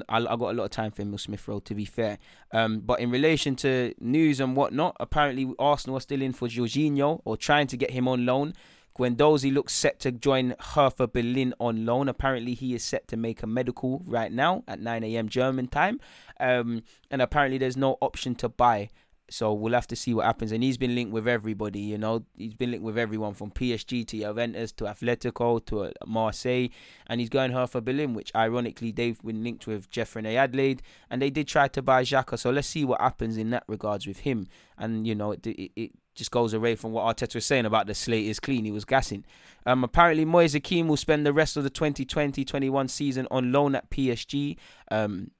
[0.09, 2.19] I, I got a lot of time for Emil Smith Rowe to be fair.
[2.51, 7.21] Um, but in relation to news and whatnot, apparently Arsenal are still in for Jorginho
[7.25, 8.53] or trying to get him on loan.
[8.97, 12.09] Guendouzi looks set to join Hertha Berlin on loan.
[12.09, 15.29] Apparently, he is set to make a medical right now at 9 a.m.
[15.29, 15.99] German time.
[16.39, 18.89] Um, and apparently, there's no option to buy.
[19.31, 20.51] So we'll have to see what happens.
[20.51, 22.25] And he's been linked with everybody, you know.
[22.35, 26.67] He's been linked with everyone from PSG to Juventus to Atletico to uh, Marseille.
[27.07, 30.81] And he's going Hertha Berlin, which ironically they've been linked with Jeff Reine-Adelaide.
[31.09, 32.37] And they did try to buy Xhaka.
[32.37, 34.47] So let's see what happens in that regards with him.
[34.77, 37.87] And, you know, it, it, it just goes away from what Arteta was saying about
[37.87, 38.65] the slate is clean.
[38.65, 39.23] He was gassing.
[39.65, 43.89] Um, apparently, Moise Kean will spend the rest of the 2020-21 season on loan at
[43.89, 44.57] PSG.
[44.89, 45.31] Um,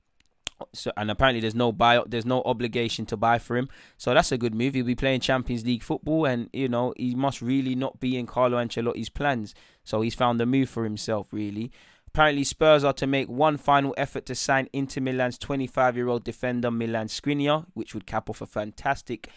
[0.73, 3.69] so and apparently there's no buy there's no obligation to buy for him.
[3.97, 7.15] So that's a good move he'll be playing champions league football and you know he
[7.15, 9.53] must really not be in carlo ancelotti's plans.
[9.83, 11.71] So he's found a move for himself really.
[12.07, 16.23] Apparently spurs are to make one final effort to sign Inter milan's 25 year old
[16.23, 19.29] defender milan skriniar which would cap off a fantastic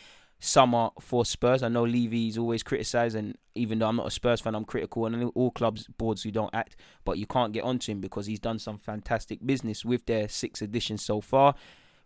[0.44, 1.62] summer for Spurs.
[1.62, 4.64] I know Levy is always criticised, and even though I'm not a Spurs fan, I'm
[4.64, 6.76] critical and all clubs boards who don't act.
[7.04, 10.62] But you can't get onto him because he's done some fantastic business with their six
[10.62, 11.54] additions so far.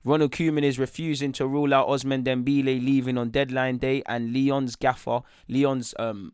[0.04, 4.76] Ronald Koeman is refusing to rule out Ousmane Dembele leaving on deadline day, and Lyon's
[4.76, 6.32] gaffer, Lyon's um,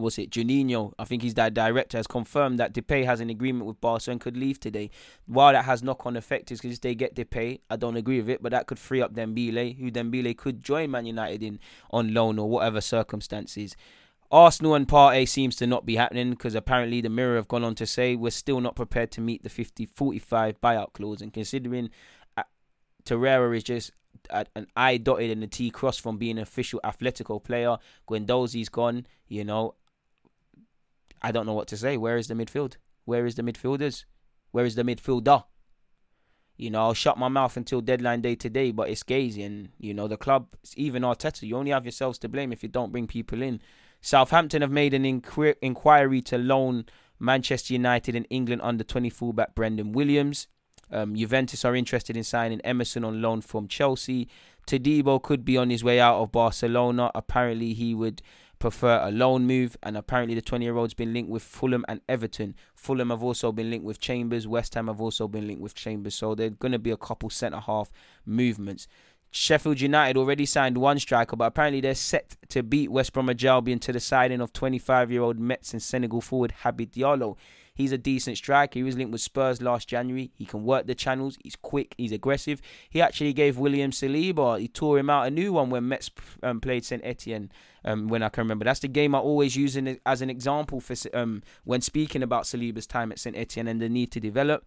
[0.00, 0.92] was it Juninho?
[0.98, 4.20] I think he's that director has confirmed that Depay has an agreement with Barca and
[4.20, 4.90] could leave today.
[5.26, 8.30] While that has knock-on effect is because if they get Depay, I don't agree with
[8.30, 12.14] it, but that could free up Dembele, who Dembele could join Man United in on
[12.14, 13.76] loan or whatever circumstances.
[14.32, 17.74] Arsenal and Partey seems to not be happening because apparently the Mirror have gone on
[17.74, 21.90] to say we're still not prepared to meet the 50-45 buyout clause and considering
[22.36, 22.44] uh,
[23.04, 23.90] Torreira is just
[24.30, 27.78] an I dotted and a T cross from being an official Atletico player.
[28.08, 29.74] Guendouzi's gone, you know,
[31.22, 31.96] I don't know what to say.
[31.96, 32.76] Where is the midfield?
[33.04, 34.04] Where is the midfielders?
[34.52, 35.44] Where is the midfielder?
[36.56, 39.94] You know, I'll shut my mouth until deadline day today, but it's Gazy and, you
[39.94, 43.06] know, the club, even Arteta, you only have yourselves to blame if you don't bring
[43.06, 43.62] people in.
[44.02, 46.84] Southampton have made an inqu- inquiry to loan
[47.18, 50.48] Manchester United and England under 20 fullback Brandon Williams.
[50.90, 54.28] Um, Juventus are interested in signing Emerson on loan from Chelsea.
[54.66, 57.10] Todibo could be on his way out of Barcelona.
[57.14, 58.22] Apparently, he would
[58.60, 62.00] prefer a loan move, and apparently the 20 year old's been linked with Fulham and
[62.08, 62.54] Everton.
[62.76, 64.46] Fulham have also been linked with Chambers.
[64.46, 66.14] West Ham have also been linked with Chambers.
[66.14, 67.90] So there's going to be a couple centre half
[68.24, 68.86] movements.
[69.32, 73.78] Sheffield United already signed one striker, but apparently they're set to beat West Bromwich Albion
[73.80, 77.36] to the signing of 25 year old Metz and Senegal forward Habib Diallo.
[77.72, 78.78] He's a decent striker.
[78.78, 80.32] He was linked with Spurs last January.
[80.34, 81.38] He can work the channels.
[81.42, 81.94] He's quick.
[81.96, 82.60] He's aggressive.
[82.90, 86.10] He actually gave William Saliba, he tore him out a new one when Metz
[86.42, 87.02] um, played St.
[87.04, 87.50] Etienne.
[87.84, 90.80] Um, when I can remember, that's the game I always use in, as an example
[90.80, 93.36] for um, when speaking about Saliba's time at St.
[93.36, 94.64] Etienne and the need to develop.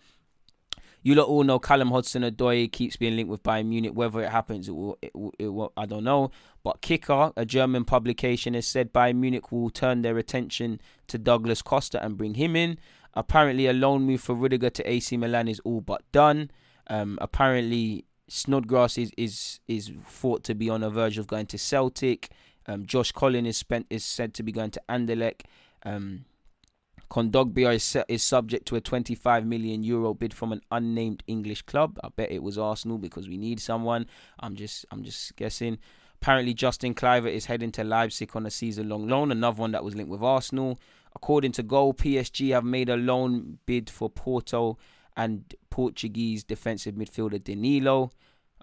[1.03, 3.91] you lot all know Callum Hudson-Odoi keeps being linked with Bayern Munich.
[3.93, 6.31] Whether it happens, it will, it will, it will, I don't know.
[6.63, 11.61] But Kicker, a German publication, has said Bayern Munich will turn their attention to Douglas
[11.61, 12.79] Costa and bring him in.
[13.13, 16.49] Apparently, a loan move for Rudiger to AC Milan is all but done.
[16.87, 21.57] Um, apparently, Snodgrass is, is is thought to be on the verge of going to
[21.57, 22.31] Celtic.
[22.67, 25.41] Um, Josh Cullen is spent is said to be going to Anderlecht.
[25.83, 26.25] Um,
[27.09, 31.99] Kondogbia is, is subject to a 25 million euro bid from an unnamed English club.
[32.03, 34.07] I bet it was Arsenal because we need someone.
[34.39, 35.77] I'm just I'm just guessing.
[36.21, 39.31] Apparently, Justin Kluivert is heading to Leipzig on a season-long loan.
[39.31, 40.79] Another one that was linked with Arsenal.
[41.15, 44.77] According to Goal, PSG have made a loan bid for Porto
[45.15, 48.09] and Portuguese defensive midfielder Danilo.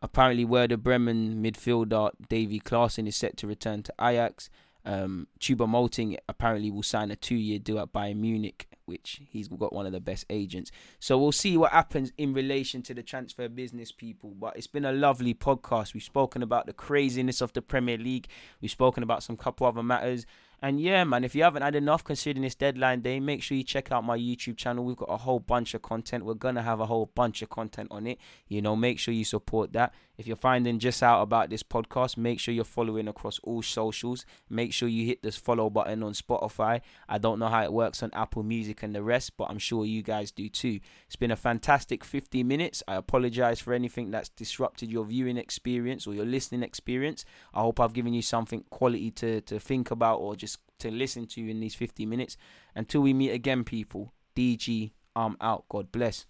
[0.03, 4.49] Apparently, Werder Bremen midfielder Davy Klaassen is set to return to Ajax.
[4.83, 9.85] Um, Choupo-Moting apparently will sign a two-year deal at Bayern Munich, which he's got one
[9.85, 10.71] of the best agents.
[10.99, 14.31] So we'll see what happens in relation to the transfer business, people.
[14.31, 15.93] But it's been a lovely podcast.
[15.93, 18.29] We've spoken about the craziness of the Premier League.
[18.63, 20.25] We've spoken about some couple other matters.
[20.63, 23.65] And yeah, man, if you haven't had enough considering this deadline day, make sure you
[23.65, 24.85] check out my YouTube channel.
[24.85, 26.25] We've got a whole bunch of content.
[26.25, 28.19] We're going to have a whole bunch of content on it.
[28.47, 29.95] You know, make sure you support that.
[30.21, 34.27] If you're finding just out about this podcast, make sure you're following across all socials.
[34.51, 36.83] Make sure you hit this follow button on Spotify.
[37.09, 39.87] I don't know how it works on Apple Music and the rest, but I'm sure
[39.87, 40.81] you guys do too.
[41.07, 42.83] It's been a fantastic 50 minutes.
[42.87, 47.25] I apologize for anything that's disrupted your viewing experience or your listening experience.
[47.55, 50.37] I hope I've given you something quality to, to think about or
[50.79, 52.37] to listen to in these 50 minutes.
[52.75, 55.65] Until we meet again, people, DG, I'm out.
[55.69, 56.27] God bless.